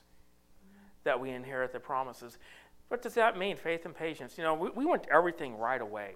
that 1.04 1.20
we 1.20 1.30
inherit 1.30 1.72
the 1.72 1.80
promises. 1.80 2.38
What 2.88 3.02
does 3.02 3.14
that 3.14 3.38
mean, 3.38 3.56
faith 3.56 3.84
and 3.84 3.94
patience? 3.94 4.36
You 4.36 4.44
know, 4.44 4.54
we, 4.54 4.70
we 4.70 4.84
want 4.84 5.06
everything 5.10 5.56
right 5.56 5.80
away. 5.80 6.14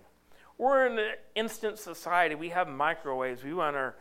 We're 0.59 0.87
in 0.87 0.99
an 0.99 1.13
instant 1.35 1.79
society. 1.79 2.35
We 2.35 2.51
have 2.51 2.69
microwaves. 2.69 3.43
We 3.43 3.55
want 3.55 3.77
our, 3.77 3.95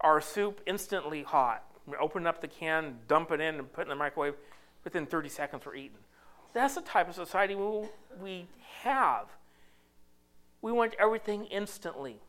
our 0.00 0.20
soup 0.20 0.60
instantly 0.66 1.24
hot. 1.24 1.64
We 1.86 1.96
open 1.96 2.26
up 2.26 2.40
the 2.40 2.48
can, 2.48 2.98
dump 3.06 3.30
it 3.32 3.40
in, 3.40 3.56
and 3.56 3.72
put 3.72 3.82
it 3.82 3.84
in 3.84 3.88
the 3.90 3.96
microwave 3.96 4.34
within 4.86 5.04
30 5.04 5.28
seconds 5.28 5.66
we're 5.66 5.74
eating. 5.74 5.98
That's 6.54 6.76
the 6.76 6.80
type 6.80 7.08
of 7.08 7.16
society 7.16 7.56
we, 7.56 7.88
we 8.22 8.46
have. 8.82 9.26
We 10.62 10.70
want 10.70 10.94
everything 10.96 11.46
instantly. 11.46 12.20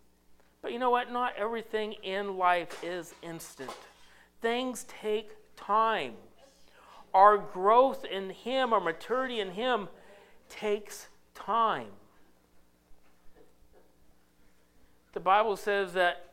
But 0.64 0.74
you 0.74 0.80
know 0.80 0.90
what? 0.90 1.12
Not 1.12 1.34
everything 1.38 1.94
in 2.02 2.36
life 2.36 2.84
is 2.84 3.14
instant. 3.22 3.70
Things 4.42 4.88
take 5.02 5.30
time. 5.56 6.14
Our 7.14 7.38
growth 7.38 8.04
in 8.04 8.32
Him, 8.32 8.74
our 8.74 8.82
maturity 8.82 9.40
in 9.40 9.52
Him, 9.52 9.88
takes 10.50 11.10
time. 11.36 11.92
The 15.14 15.20
Bible 15.20 15.58
says 15.58 15.94
that, 15.94 16.26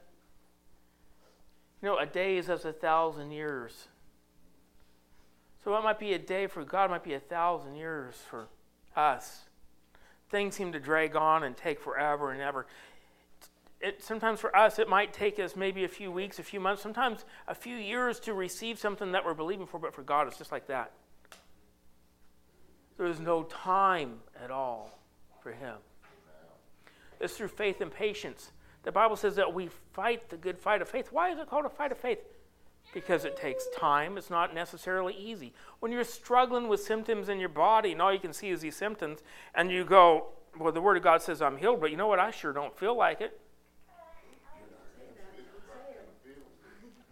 you 1.82 1.88
know, 1.88 1.98
a 1.98 2.06
day 2.06 2.38
is 2.38 2.48
as 2.48 2.64
a 2.64 2.72
thousand 2.72 3.30
years. 3.30 3.88
So 5.64 5.70
what 5.70 5.82
might 5.82 5.98
be 5.98 6.12
a 6.12 6.18
day 6.18 6.46
for 6.46 6.62
God 6.62 6.90
might 6.90 7.02
be 7.02 7.14
a 7.14 7.20
thousand 7.20 7.76
years 7.76 8.16
for 8.28 8.48
us. 8.94 9.44
Things 10.28 10.54
seem 10.54 10.72
to 10.72 10.78
drag 10.78 11.16
on 11.16 11.42
and 11.42 11.56
take 11.56 11.80
forever 11.80 12.32
and 12.32 12.42
ever. 12.42 12.66
It, 13.80 14.02
sometimes 14.02 14.40
for 14.40 14.54
us, 14.54 14.78
it 14.78 14.88
might 14.90 15.14
take 15.14 15.38
us 15.38 15.56
maybe 15.56 15.84
a 15.84 15.88
few 15.88 16.12
weeks, 16.12 16.38
a 16.38 16.42
few 16.42 16.60
months, 16.60 16.82
sometimes 16.82 17.24
a 17.48 17.54
few 17.54 17.76
years 17.76 18.20
to 18.20 18.34
receive 18.34 18.78
something 18.78 19.12
that 19.12 19.24
we're 19.24 19.34
believing 19.34 19.66
for, 19.66 19.78
but 19.78 19.94
for 19.94 20.02
God, 20.02 20.26
it's 20.26 20.36
just 20.36 20.52
like 20.52 20.66
that. 20.66 20.92
There 22.98 23.06
is 23.06 23.18
no 23.18 23.44
time 23.44 24.20
at 24.42 24.50
all 24.50 24.98
for 25.42 25.52
Him. 25.52 25.76
It's 27.20 27.36
through 27.36 27.48
faith 27.48 27.80
and 27.80 27.90
patience. 27.90 28.52
The 28.82 28.92
Bible 28.92 29.16
says 29.16 29.36
that 29.36 29.54
we 29.54 29.70
fight 29.92 30.28
the 30.28 30.36
good 30.36 30.58
fight 30.58 30.82
of 30.82 30.88
faith. 30.88 31.08
Why 31.10 31.30
is 31.30 31.38
it 31.38 31.48
called 31.48 31.64
a 31.64 31.70
fight 31.70 31.90
of 31.90 31.98
faith? 31.98 32.18
Because 32.94 33.24
it 33.24 33.36
takes 33.36 33.66
time. 33.76 34.16
It's 34.16 34.30
not 34.30 34.54
necessarily 34.54 35.14
easy. 35.14 35.52
When 35.80 35.92
you're 35.92 36.04
struggling 36.04 36.68
with 36.68 36.80
symptoms 36.80 37.28
in 37.28 37.40
your 37.40 37.48
body 37.48 37.92
and 37.92 38.00
all 38.00 38.12
you 38.12 38.20
can 38.20 38.32
see 38.32 38.48
is 38.48 38.60
these 38.60 38.76
symptoms, 38.76 39.18
and 39.54 39.70
you 39.70 39.84
go, 39.84 40.28
Well, 40.58 40.72
the 40.72 40.80
Word 40.80 40.96
of 40.96 41.02
God 41.02 41.20
says 41.20 41.42
I'm 41.42 41.58
healed, 41.58 41.80
but 41.80 41.90
you 41.90 41.96
know 41.96 42.06
what? 42.06 42.20
I 42.20 42.30
sure 42.30 42.52
don't 42.52 42.74
feel 42.78 42.96
like 42.96 43.20
it. 43.20 43.38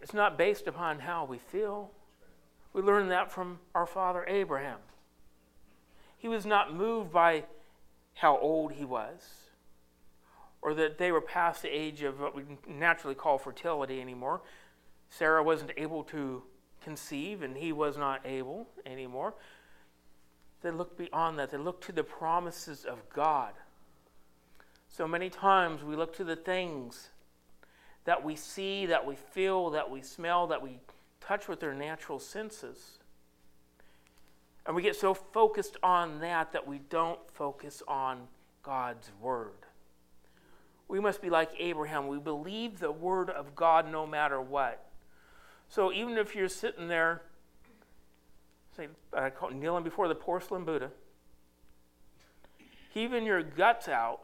It's 0.01 0.13
not 0.13 0.37
based 0.37 0.67
upon 0.67 0.99
how 0.99 1.25
we 1.25 1.37
feel. 1.37 1.91
We 2.73 2.81
learned 2.81 3.11
that 3.11 3.31
from 3.31 3.59
our 3.75 3.85
father 3.85 4.25
Abraham. 4.27 4.79
He 6.17 6.27
was 6.27 6.45
not 6.45 6.73
moved 6.73 7.11
by 7.11 7.43
how 8.15 8.37
old 8.37 8.73
he 8.73 8.85
was, 8.85 9.21
or 10.61 10.73
that 10.73 10.97
they 10.97 11.11
were 11.11 11.21
past 11.21 11.61
the 11.61 11.69
age 11.69 12.01
of 12.01 12.19
what 12.19 12.35
we 12.35 12.43
naturally 12.67 13.15
call 13.15 13.37
fertility 13.37 14.01
anymore. 14.01 14.41
Sarah 15.17 15.43
wasn't 15.43 15.71
able 15.77 16.03
to 16.05 16.41
conceive, 16.81 17.43
and 17.43 17.55
he 17.55 17.71
was 17.71 17.97
not 17.97 18.21
able 18.25 18.67
anymore. 18.83 19.35
They 20.61 20.71
looked 20.71 20.97
beyond 20.97 21.37
that. 21.37 21.51
They 21.51 21.57
looked 21.57 21.83
to 21.85 21.91
the 21.91 22.03
promises 22.03 22.83
of 22.83 23.07
God. 23.09 23.53
So 24.89 25.07
many 25.07 25.29
times 25.29 25.83
we 25.83 25.95
look 25.95 26.15
to 26.17 26.23
the 26.23 26.35
things 26.35 27.09
that 28.05 28.23
we 28.23 28.35
see, 28.35 28.87
that 28.87 29.05
we 29.05 29.15
feel, 29.15 29.69
that 29.69 29.91
we 29.91 30.01
smell, 30.01 30.47
that 30.47 30.63
we 30.63 30.79
touch 31.21 31.47
with 31.47 31.63
our 31.63 31.75
natural 31.75 32.19
senses. 32.19 32.97
And 34.65 34.75
we 34.75 34.81
get 34.81 34.95
so 34.95 35.13
focused 35.13 35.77
on 35.83 36.21
that 36.21 36.53
that 36.53 36.67
we 36.67 36.79
don't 36.89 37.19
focus 37.31 37.83
on 37.87 38.27
God's 38.63 39.11
Word. 39.21 39.67
We 40.87 40.99
must 40.99 41.21
be 41.21 41.29
like 41.29 41.51
Abraham. 41.59 42.07
We 42.07 42.17
believe 42.17 42.79
the 42.79 42.91
Word 42.91 43.29
of 43.29 43.55
God 43.55 43.91
no 43.91 44.07
matter 44.07 44.41
what. 44.41 44.89
So 45.73 45.91
even 45.91 46.19
if 46.19 46.35
you're 46.35 46.49
sitting 46.49 46.87
there, 46.87 47.23
say, 48.77 48.89
uh, 49.11 49.31
kneeling 49.51 49.83
before 49.83 50.07
the 50.07 50.13
porcelain 50.13 50.65
Buddha, 50.65 50.91
heaving 52.91 53.25
your 53.25 53.41
guts 53.41 53.89
out, 53.89 54.19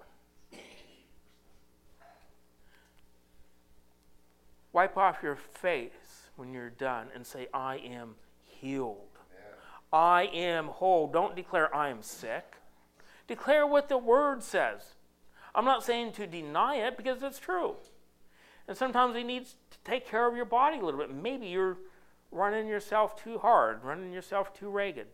wipe 4.73 4.95
off 4.95 5.23
your 5.23 5.37
face 5.37 6.29
when 6.35 6.53
you're 6.53 6.69
done 6.69 7.07
and 7.15 7.25
say, 7.25 7.47
I 7.51 7.77
am 7.77 8.13
healed. 8.43 9.17
Yeah. 9.33 9.97
I 9.97 10.29
am 10.31 10.67
whole. 10.67 11.07
Don't 11.07 11.35
declare 11.35 11.75
I 11.75 11.89
am 11.89 12.03
sick. 12.03 12.57
Declare 13.27 13.65
what 13.65 13.89
the 13.89 13.97
word 13.97 14.43
says. 14.43 14.93
I'm 15.55 15.65
not 15.65 15.83
saying 15.83 16.11
to 16.11 16.27
deny 16.27 16.75
it 16.75 16.95
because 16.95 17.23
it's 17.23 17.39
true. 17.39 17.77
And 18.69 18.77
sometimes 18.77 19.15
he 19.15 19.23
needs 19.23 19.55
to 19.71 19.79
take 19.83 20.07
care 20.07 20.27
of 20.27 20.35
your 20.35 20.45
body 20.45 20.77
a 20.77 20.85
little 20.85 20.99
bit. 20.99 21.11
Maybe 21.11 21.47
you're 21.47 21.77
running 22.31 22.67
yourself 22.67 23.21
too 23.21 23.39
hard, 23.39 23.83
running 23.83 24.13
yourself 24.13 24.53
too 24.53 24.69
ragged. 24.69 25.07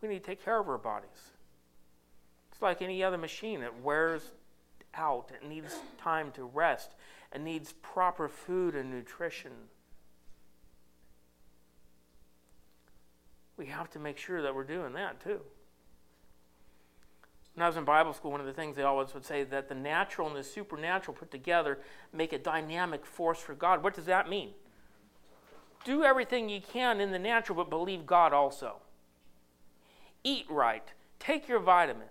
We 0.00 0.08
need 0.08 0.20
to 0.20 0.24
take 0.24 0.42
care 0.42 0.58
of 0.58 0.66
our 0.70 0.78
bodies. 0.78 1.10
It's 2.50 2.62
like 2.62 2.80
any 2.80 3.04
other 3.04 3.18
machine, 3.18 3.60
it 3.60 3.82
wears 3.82 4.22
out, 4.94 5.30
it 5.30 5.46
needs 5.46 5.78
time 5.98 6.32
to 6.32 6.44
rest, 6.44 6.94
it 7.34 7.42
needs 7.42 7.74
proper 7.82 8.26
food 8.26 8.74
and 8.74 8.90
nutrition. 8.90 9.52
We 13.58 13.66
have 13.66 13.90
to 13.90 13.98
make 13.98 14.16
sure 14.16 14.40
that 14.40 14.54
we're 14.54 14.64
doing 14.64 14.94
that 14.94 15.22
too. 15.22 15.42
When 17.54 17.64
I 17.64 17.66
was 17.66 17.76
in 17.76 17.84
Bible 17.84 18.14
school, 18.14 18.30
one 18.30 18.40
of 18.40 18.46
the 18.46 18.52
things 18.52 18.76
they 18.76 18.82
always 18.82 19.12
would 19.12 19.26
say 19.26 19.44
that 19.44 19.68
the 19.68 19.74
natural 19.74 20.26
and 20.26 20.36
the 20.36 20.42
supernatural 20.42 21.16
put 21.16 21.30
together 21.30 21.78
make 22.12 22.32
a 22.32 22.38
dynamic 22.38 23.04
force 23.04 23.38
for 23.40 23.54
God. 23.54 23.82
What 23.82 23.94
does 23.94 24.06
that 24.06 24.28
mean? 24.28 24.50
Do 25.84 26.04
everything 26.04 26.48
you 26.48 26.60
can 26.60 27.00
in 27.00 27.10
the 27.10 27.18
natural, 27.18 27.56
but 27.56 27.68
believe 27.68 28.06
God 28.06 28.32
also. 28.32 28.76
Eat 30.24 30.46
right. 30.48 30.92
Take 31.18 31.48
your 31.48 31.58
vitamins. 31.58 32.08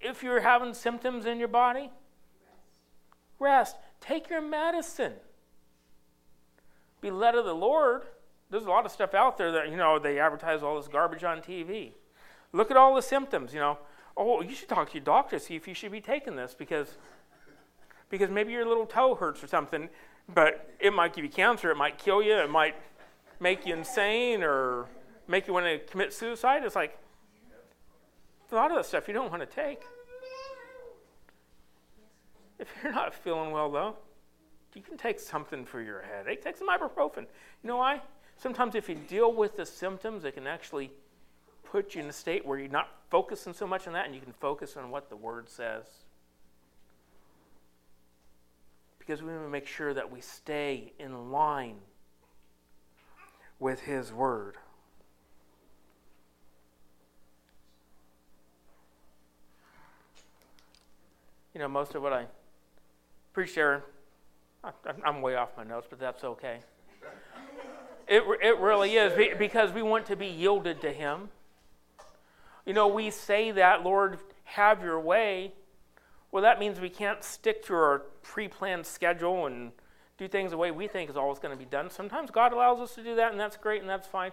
If 0.00 0.22
you're 0.22 0.40
having 0.40 0.74
symptoms 0.74 1.26
in 1.26 1.38
your 1.38 1.48
body, 1.48 1.90
rest. 3.38 3.76
Take 4.00 4.28
your 4.28 4.40
medicine. 4.40 5.14
Be 7.00 7.10
led 7.10 7.34
of 7.34 7.44
the 7.44 7.54
Lord. 7.54 8.02
There's 8.50 8.64
a 8.64 8.70
lot 8.70 8.84
of 8.84 8.92
stuff 8.92 9.14
out 9.14 9.38
there 9.38 9.52
that, 9.52 9.70
you 9.70 9.76
know, 9.76 9.98
they 9.98 10.18
advertise 10.18 10.62
all 10.62 10.76
this 10.76 10.88
garbage 10.88 11.24
on 11.24 11.40
TV. 11.40 11.92
Look 12.52 12.70
at 12.70 12.76
all 12.76 12.94
the 12.94 13.02
symptoms, 13.02 13.54
you 13.54 13.60
know. 13.60 13.78
Oh, 14.16 14.42
you 14.42 14.54
should 14.54 14.68
talk 14.68 14.88
to 14.90 14.94
your 14.94 15.04
doctor, 15.04 15.38
see 15.38 15.56
if 15.56 15.68
you 15.68 15.74
should 15.74 15.92
be 15.92 16.00
taking 16.00 16.36
this 16.36 16.54
because 16.54 16.96
because 18.10 18.28
maybe 18.28 18.52
your 18.52 18.66
little 18.66 18.86
toe 18.86 19.14
hurts 19.14 19.42
or 19.42 19.46
something, 19.46 19.88
but 20.34 20.68
it 20.80 20.92
might 20.92 21.14
give 21.14 21.24
you 21.24 21.30
cancer, 21.30 21.70
it 21.70 21.76
might 21.76 21.96
kill 21.96 22.20
you, 22.20 22.34
it 22.34 22.50
might 22.50 22.74
make 23.38 23.64
you 23.64 23.74
insane 23.74 24.42
or 24.42 24.86
make 25.28 25.46
you 25.46 25.54
want 25.54 25.66
to 25.66 25.78
commit 25.90 26.12
suicide. 26.12 26.64
It's 26.64 26.74
like 26.74 26.98
a 28.50 28.54
lot 28.54 28.70
of 28.70 28.76
that 28.76 28.86
stuff 28.86 29.06
you 29.06 29.14
don't 29.14 29.30
want 29.30 29.42
to 29.42 29.46
take. 29.46 29.82
If 32.58 32.68
you're 32.82 32.92
not 32.92 33.14
feeling 33.14 33.52
well, 33.52 33.70
though, 33.70 33.96
you 34.74 34.82
can 34.82 34.98
take 34.98 35.18
something 35.18 35.64
for 35.64 35.80
your 35.80 36.02
headache. 36.02 36.42
Take 36.42 36.56
some 36.56 36.68
ibuprofen. 36.68 37.20
You 37.62 37.68
know 37.68 37.78
why? 37.78 38.02
Sometimes 38.36 38.74
if 38.74 38.88
you 38.88 38.96
deal 38.96 39.32
with 39.32 39.56
the 39.56 39.64
symptoms, 39.64 40.24
it 40.24 40.34
can 40.34 40.46
actually 40.46 40.90
put 41.70 41.94
you 41.94 42.02
in 42.02 42.08
a 42.08 42.12
state 42.12 42.44
where 42.44 42.58
you're 42.58 42.68
not 42.68 42.88
focusing 43.10 43.52
so 43.52 43.66
much 43.66 43.86
on 43.86 43.92
that 43.92 44.06
and 44.06 44.14
you 44.14 44.20
can 44.20 44.32
focus 44.32 44.76
on 44.76 44.90
what 44.90 45.08
the 45.08 45.16
Word 45.16 45.48
says. 45.48 45.84
Because 48.98 49.22
we 49.22 49.32
want 49.32 49.44
to 49.44 49.50
make 49.50 49.66
sure 49.66 49.94
that 49.94 50.10
we 50.10 50.20
stay 50.20 50.92
in 50.98 51.30
line 51.30 51.76
with 53.58 53.80
His 53.80 54.12
Word. 54.12 54.56
You 61.54 61.60
know, 61.60 61.68
most 61.68 61.94
of 61.94 62.02
what 62.02 62.12
I 62.12 62.26
preach 63.32 63.54
there, 63.54 63.84
I'm 65.04 65.22
way 65.22 65.36
off 65.36 65.50
my 65.56 65.64
notes, 65.64 65.86
but 65.88 65.98
that's 65.98 66.24
okay. 66.24 66.58
It, 68.08 68.22
it 68.42 68.58
really 68.58 68.96
is 68.96 69.12
because 69.38 69.72
we 69.72 69.82
want 69.82 70.06
to 70.06 70.16
be 70.16 70.26
yielded 70.26 70.80
to 70.80 70.92
Him. 70.92 71.28
You 72.66 72.74
know, 72.74 72.88
we 72.88 73.10
say 73.10 73.50
that, 73.52 73.82
Lord, 73.82 74.18
have 74.44 74.82
your 74.82 75.00
way. 75.00 75.52
Well, 76.32 76.42
that 76.42 76.60
means 76.60 76.80
we 76.80 76.90
can't 76.90 77.24
stick 77.24 77.64
to 77.66 77.74
our 77.74 78.02
pre 78.22 78.48
planned 78.48 78.86
schedule 78.86 79.46
and 79.46 79.72
do 80.18 80.28
things 80.28 80.50
the 80.50 80.56
way 80.56 80.70
we 80.70 80.86
think 80.86 81.10
is 81.10 81.16
always 81.16 81.38
going 81.38 81.52
to 81.52 81.58
be 81.58 81.68
done. 81.68 81.90
Sometimes 81.90 82.30
God 82.30 82.52
allows 82.52 82.78
us 82.78 82.94
to 82.94 83.02
do 83.02 83.16
that, 83.16 83.32
and 83.32 83.40
that's 83.40 83.56
great 83.56 83.80
and 83.80 83.88
that's 83.88 84.06
fine. 84.06 84.32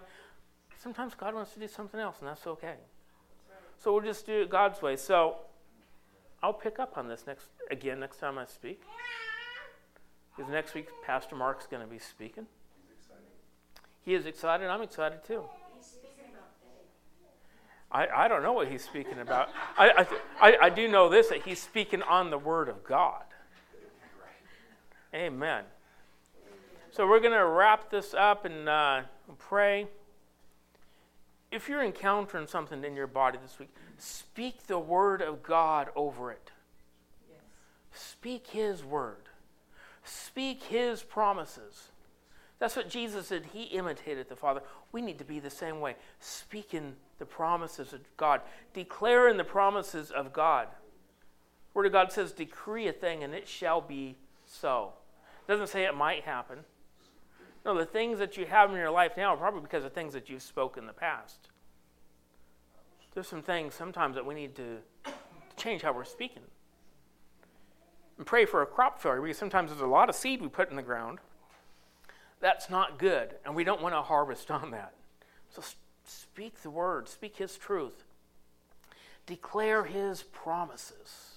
Sometimes 0.77 1.15
God 1.15 1.33
wants 1.33 1.53
to 1.53 1.59
do 1.59 1.67
something 1.67 1.99
else, 1.99 2.17
and 2.19 2.27
that's 2.27 2.45
okay. 2.45 2.75
So 3.77 3.93
we'll 3.93 4.03
just 4.03 4.25
do 4.25 4.41
it 4.41 4.49
God's 4.49 4.81
way. 4.81 4.95
So 4.95 5.37
I'll 6.43 6.53
pick 6.53 6.79
up 6.79 6.97
on 6.97 7.07
this 7.07 7.25
next 7.25 7.47
again 7.71 7.99
next 7.99 8.17
time 8.17 8.37
I 8.37 8.45
speak. 8.45 8.81
Because 10.35 10.51
next 10.51 10.75
week 10.75 10.87
Pastor 11.05 11.35
Mark's 11.35 11.65
going 11.65 11.81
to 11.81 11.89
be 11.89 11.99
speaking. 11.99 12.45
He 14.01 14.13
is 14.13 14.25
excited. 14.25 14.67
I'm 14.67 14.81
excited 14.81 15.23
too. 15.25 15.43
I, 17.91 18.07
I 18.07 18.27
don't 18.27 18.43
know 18.43 18.53
what 18.53 18.67
he's 18.67 18.83
speaking 18.83 19.19
about. 19.19 19.49
I, 19.77 20.05
I, 20.41 20.57
I 20.63 20.69
do 20.69 20.87
know 20.87 21.07
this 21.09 21.29
that 21.29 21.43
he's 21.43 21.61
speaking 21.61 22.01
on 22.01 22.29
the 22.29 22.37
Word 22.37 22.67
of 22.67 22.83
God. 22.83 23.23
Amen. 25.13 25.63
So 26.91 27.07
we're 27.07 27.21
going 27.21 27.33
to 27.33 27.45
wrap 27.45 27.89
this 27.89 28.13
up 28.13 28.43
and 28.43 28.67
uh, 28.67 29.01
pray. 29.37 29.87
If 31.51 31.69
you're 31.69 31.83
encountering 31.83 32.47
something 32.47 32.83
in 32.83 32.95
your 32.95 33.07
body 33.07 33.37
this 33.41 33.57
week, 33.57 33.69
speak 33.97 34.67
the 34.67 34.79
Word 34.79 35.21
of 35.21 35.41
God 35.41 35.89
over 35.95 36.31
it. 36.31 36.51
Speak 37.93 38.47
His 38.47 38.83
Word. 38.83 39.29
Speak 40.03 40.63
His 40.63 41.03
promises. 41.03 41.87
That's 42.59 42.75
what 42.75 42.89
Jesus 42.89 43.29
did. 43.29 43.45
He 43.53 43.63
imitated 43.63 44.27
the 44.27 44.35
Father. 44.35 44.61
We 44.91 45.01
need 45.01 45.19
to 45.19 45.25
be 45.25 45.39
the 45.39 45.49
same 45.49 45.79
way, 45.79 45.95
speaking 46.19 46.95
the 47.19 47.25
promises 47.25 47.93
of 47.93 48.01
God, 48.17 48.41
declaring 48.73 49.37
the 49.37 49.43
promises 49.43 50.11
of 50.11 50.33
God. 50.33 50.67
Word 51.73 51.85
of 51.85 51.91
God 51.91 52.11
says, 52.11 52.31
decree 52.31 52.87
a 52.87 52.93
thing 52.93 53.23
and 53.23 53.33
it 53.33 53.47
shall 53.47 53.81
be 53.81 54.15
so. 54.45 54.93
It 55.47 55.51
doesn't 55.51 55.67
say 55.67 55.85
it 55.85 55.95
might 55.95 56.23
happen. 56.23 56.59
No, 57.65 57.77
the 57.77 57.85
things 57.85 58.19
that 58.19 58.37
you 58.37 58.45
have 58.45 58.69
in 58.71 58.77
your 58.77 58.91
life 58.91 59.17
now 59.17 59.33
are 59.33 59.37
probably 59.37 59.61
because 59.61 59.83
of 59.83 59.93
things 59.93 60.13
that 60.13 60.29
you've 60.29 60.41
spoken 60.41 60.83
in 60.83 60.87
the 60.87 60.93
past. 60.93 61.49
There's 63.13 63.27
some 63.27 63.41
things 63.41 63.73
sometimes 63.73 64.15
that 64.15 64.25
we 64.25 64.35
need 64.35 64.55
to, 64.55 64.77
to 65.05 65.11
change 65.55 65.81
how 65.81 65.91
we're 65.91 66.05
speaking. 66.05 66.43
And 68.17 68.25
pray 68.25 68.45
for 68.45 68.61
a 68.61 68.65
crop 68.65 69.01
failure 69.01 69.21
because 69.21 69.37
sometimes 69.37 69.69
there's 69.69 69.81
a 69.81 69.87
lot 69.87 70.09
of 70.09 70.15
seed 70.15 70.41
we 70.41 70.47
put 70.47 70.69
in 70.69 70.75
the 70.75 70.83
ground 70.83 71.19
that's 72.39 72.69
not 72.69 72.99
good, 72.99 73.35
and 73.45 73.55
we 73.55 73.63
don't 73.63 73.81
want 73.81 73.95
to 73.95 74.01
harvest 74.01 74.51
on 74.51 74.71
that. 74.71 74.93
So 75.49 75.63
speak 76.09 76.61
the 76.61 76.69
word, 76.69 77.07
speak 77.09 77.37
His 77.37 77.57
truth, 77.57 78.03
declare 79.25 79.83
His 79.83 80.23
promises. 80.23 81.33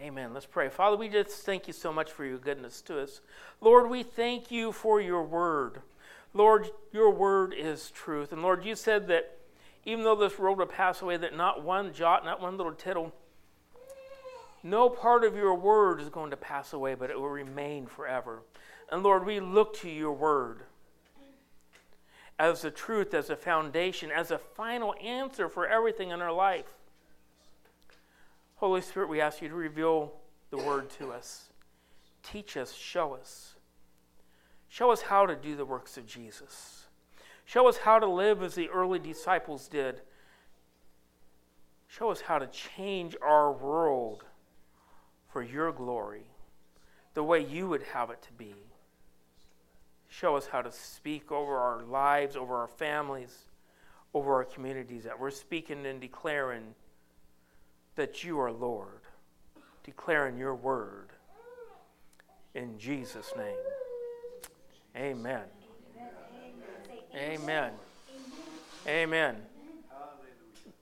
Amen. 0.00 0.34
Let's 0.34 0.46
pray. 0.46 0.68
Father, 0.68 0.96
we 0.96 1.08
just 1.08 1.30
thank 1.46 1.66
you 1.66 1.72
so 1.72 1.90
much 1.90 2.10
for 2.10 2.24
your 2.24 2.36
goodness 2.36 2.82
to 2.82 3.00
us. 3.00 3.22
Lord, 3.62 3.88
we 3.88 4.02
thank 4.02 4.50
you 4.50 4.70
for 4.70 5.00
your 5.00 5.22
word. 5.22 5.80
Lord, 6.34 6.68
your 6.92 7.10
word 7.10 7.54
is 7.56 7.90
truth. 7.90 8.30
And 8.32 8.42
Lord, 8.42 8.62
you 8.64 8.74
said 8.74 9.08
that 9.08 9.38
even 9.86 10.04
though 10.04 10.14
this 10.14 10.38
world 10.38 10.58
will 10.58 10.66
pass 10.66 11.00
away, 11.00 11.16
that 11.16 11.34
not 11.34 11.62
one 11.62 11.94
jot, 11.94 12.26
not 12.26 12.42
one 12.42 12.58
little 12.58 12.72
tittle, 12.72 13.14
no 14.62 14.90
part 14.90 15.24
of 15.24 15.34
your 15.34 15.54
word 15.54 16.00
is 16.00 16.10
going 16.10 16.30
to 16.30 16.36
pass 16.36 16.74
away, 16.74 16.94
but 16.94 17.08
it 17.08 17.18
will 17.18 17.30
remain 17.30 17.86
forever. 17.86 18.42
And 18.90 19.02
Lord, 19.02 19.24
we 19.24 19.40
look 19.40 19.78
to 19.78 19.88
your 19.88 20.12
word 20.12 20.62
as 22.38 22.62
the 22.62 22.70
truth, 22.70 23.14
as 23.14 23.30
a 23.30 23.36
foundation, 23.36 24.10
as 24.10 24.30
a 24.30 24.38
final 24.38 24.94
answer 25.02 25.48
for 25.48 25.66
everything 25.66 26.10
in 26.10 26.20
our 26.20 26.32
life. 26.32 26.66
Holy 28.56 28.80
Spirit, 28.80 29.08
we 29.08 29.20
ask 29.20 29.40
you 29.40 29.48
to 29.48 29.54
reveal 29.54 30.12
the 30.50 30.58
word 30.58 30.90
to 30.90 31.12
us. 31.12 31.50
Teach 32.22 32.56
us, 32.56 32.72
show 32.72 33.14
us. 33.14 33.54
Show 34.68 34.90
us 34.90 35.02
how 35.02 35.26
to 35.26 35.36
do 35.36 35.56
the 35.56 35.64
works 35.64 35.96
of 35.96 36.06
Jesus. 36.06 36.86
Show 37.44 37.68
us 37.68 37.78
how 37.78 37.98
to 37.98 38.06
live 38.06 38.42
as 38.42 38.54
the 38.54 38.68
early 38.68 38.98
disciples 38.98 39.68
did. 39.68 40.00
Show 41.86 42.10
us 42.10 42.20
how 42.20 42.38
to 42.38 42.46
change 42.48 43.16
our 43.22 43.52
world 43.52 44.24
for 45.32 45.42
your 45.42 45.70
glory, 45.70 46.26
the 47.14 47.22
way 47.22 47.44
you 47.44 47.68
would 47.68 47.82
have 47.94 48.10
it 48.10 48.20
to 48.22 48.32
be. 48.32 48.54
Show 50.18 50.34
us 50.34 50.46
how 50.46 50.62
to 50.62 50.72
speak 50.72 51.30
over 51.30 51.58
our 51.58 51.82
lives, 51.82 52.36
over 52.36 52.56
our 52.56 52.68
families, 52.68 53.36
over 54.14 54.32
our 54.32 54.44
communities, 54.44 55.04
that 55.04 55.20
we're 55.20 55.30
speaking 55.30 55.84
and 55.84 56.00
declaring 56.00 56.74
that 57.96 58.24
you 58.24 58.40
are 58.40 58.50
Lord, 58.50 59.02
declaring 59.84 60.38
your 60.38 60.54
word. 60.54 61.10
In 62.54 62.78
Jesus' 62.78 63.30
name. 63.36 63.58
Amen. 64.96 65.42
Amen. 67.14 67.72
Amen. 68.86 69.36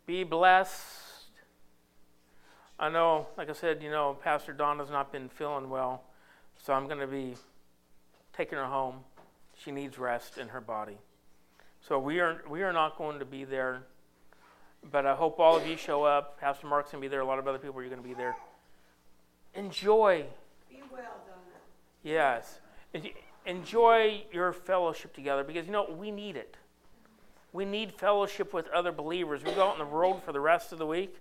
Be 0.07 0.23
blessed. 0.23 0.81
I 2.79 2.89
know, 2.89 3.27
like 3.37 3.51
I 3.51 3.55
said, 3.55 3.83
you 3.83 3.91
know, 3.91 4.17
Pastor 4.23 4.53
Donna's 4.53 4.91
not 4.91 5.11
been 5.11 5.29
feeling 5.29 5.71
well, 5.71 6.05
so 6.63 6.73
I'm 6.73 6.87
going 6.87 7.01
to 7.01 7.09
be 7.09 7.35
taking 8.33 8.59
her 8.59 8.67
home. 8.67 9.01
She 9.65 9.71
needs 9.71 9.99
rest 9.99 10.37
in 10.37 10.49
her 10.49 10.61
body. 10.61 10.99
So 11.81 11.99
we 11.99 12.21
are, 12.21 12.43
we 12.51 12.63
are 12.63 12.73
not 12.73 12.99
going 12.99 13.19
to 13.19 13.25
be 13.25 13.45
there. 13.45 13.83
But 14.91 15.07
I 15.07 15.15
hope 15.15 15.41
all 15.41 15.57
of 15.57 15.67
you 15.67 15.79
show 15.79 16.05
up. 16.05 16.39
Pastor 16.39 16.67
Mark's 16.67 16.93
going 16.93 17.01
to 17.01 17.05
be 17.07 17.11
there. 17.11 17.21
A 17.21 17.25
lot 17.25 17.39
of 17.39 17.49
other 17.49 17.59
people 17.59 17.79
are 17.81 17.85
going 17.85 18.03
to 18.03 18.07
be 18.07 18.13
there. 18.13 18.37
Enjoy. 19.55 20.27
Be 20.69 20.83
well, 20.93 21.03
Donna. 21.27 21.41
Yes. 22.03 22.61
Enjoy 23.47 24.25
your 24.33 24.53
fellowship 24.53 25.15
together 25.15 25.45
because, 25.45 25.65
you 25.65 25.73
know, 25.73 25.87
we 25.91 26.11
need 26.11 26.37
it. 26.37 26.57
We 27.55 27.65
need 27.65 27.93
fellowship 27.93 28.53
with 28.53 28.69
other 28.69 28.93
believers. 28.93 29.43
We 29.45 29.53
go 29.53 29.69
out 29.69 29.75
on 29.75 29.79
the 29.79 29.85
road 29.85 30.23
for 30.25 30.33
the 30.33 30.41
rest 30.41 30.73
of 30.73 30.79
the 30.79 30.87
week. 30.87 31.17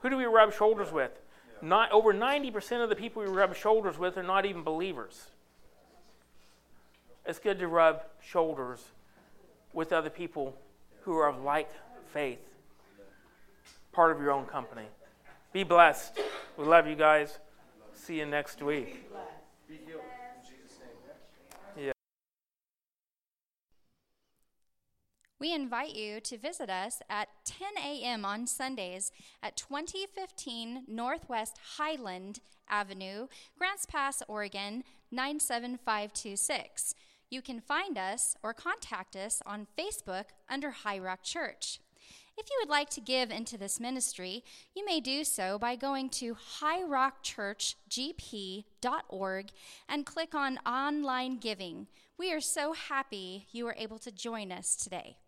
Who 0.00 0.08
do 0.08 0.16
we 0.16 0.24
rub 0.24 0.54
shoulders 0.54 0.92
with? 0.92 1.12
Not, 1.60 1.92
over 1.92 2.14
90% 2.14 2.82
of 2.82 2.88
the 2.88 2.96
people 2.96 3.22
we 3.22 3.28
rub 3.28 3.54
shoulders 3.54 3.98
with 3.98 4.16
are 4.16 4.22
not 4.22 4.46
even 4.46 4.62
believers 4.62 5.26
it's 7.30 7.38
good 7.38 7.60
to 7.60 7.68
rub 7.68 8.02
shoulders 8.20 8.80
with 9.72 9.92
other 9.92 10.10
people 10.10 10.52
who 11.02 11.16
are 11.16 11.28
of 11.28 11.44
like 11.44 11.70
faith, 12.12 12.40
part 13.92 14.10
of 14.10 14.20
your 14.20 14.32
own 14.32 14.46
company. 14.46 14.86
Be 15.52 15.62
blessed. 15.62 16.18
We 16.58 16.64
love 16.64 16.88
you 16.88 16.96
guys. 16.96 17.38
See 17.94 18.18
you 18.18 18.26
next 18.26 18.60
week. 18.60 19.08
We 25.38 25.54
invite 25.54 25.94
you 25.94 26.20
to 26.20 26.36
visit 26.36 26.68
us 26.68 27.00
at 27.08 27.28
10 27.44 27.68
a.m. 27.82 28.24
on 28.24 28.48
Sundays 28.48 29.12
at 29.40 29.56
2015 29.56 30.84
Northwest 30.88 31.58
Highland 31.78 32.40
Avenue, 32.68 33.28
Grants 33.56 33.86
Pass, 33.86 34.22
Oregon 34.28 34.84
97526. 35.10 36.94
You 37.30 37.40
can 37.42 37.60
find 37.60 37.96
us 37.96 38.34
or 38.42 38.52
contact 38.52 39.14
us 39.14 39.40
on 39.46 39.68
Facebook 39.78 40.24
under 40.48 40.72
High 40.72 40.98
Rock 40.98 41.22
Church. 41.22 41.78
If 42.36 42.50
you 42.50 42.56
would 42.60 42.68
like 42.68 42.90
to 42.90 43.00
give 43.00 43.30
into 43.30 43.56
this 43.56 43.78
ministry, 43.78 44.42
you 44.74 44.84
may 44.84 44.98
do 44.98 45.22
so 45.22 45.56
by 45.58 45.76
going 45.76 46.10
to 46.10 46.36
highrockchurchgp.org 46.60 49.50
and 49.88 50.06
click 50.06 50.34
on 50.34 50.58
online 50.66 51.38
giving. 51.38 51.86
We 52.18 52.32
are 52.32 52.40
so 52.40 52.72
happy 52.72 53.46
you 53.52 53.68
are 53.68 53.76
able 53.78 54.00
to 54.00 54.10
join 54.10 54.50
us 54.50 54.74
today. 54.74 55.18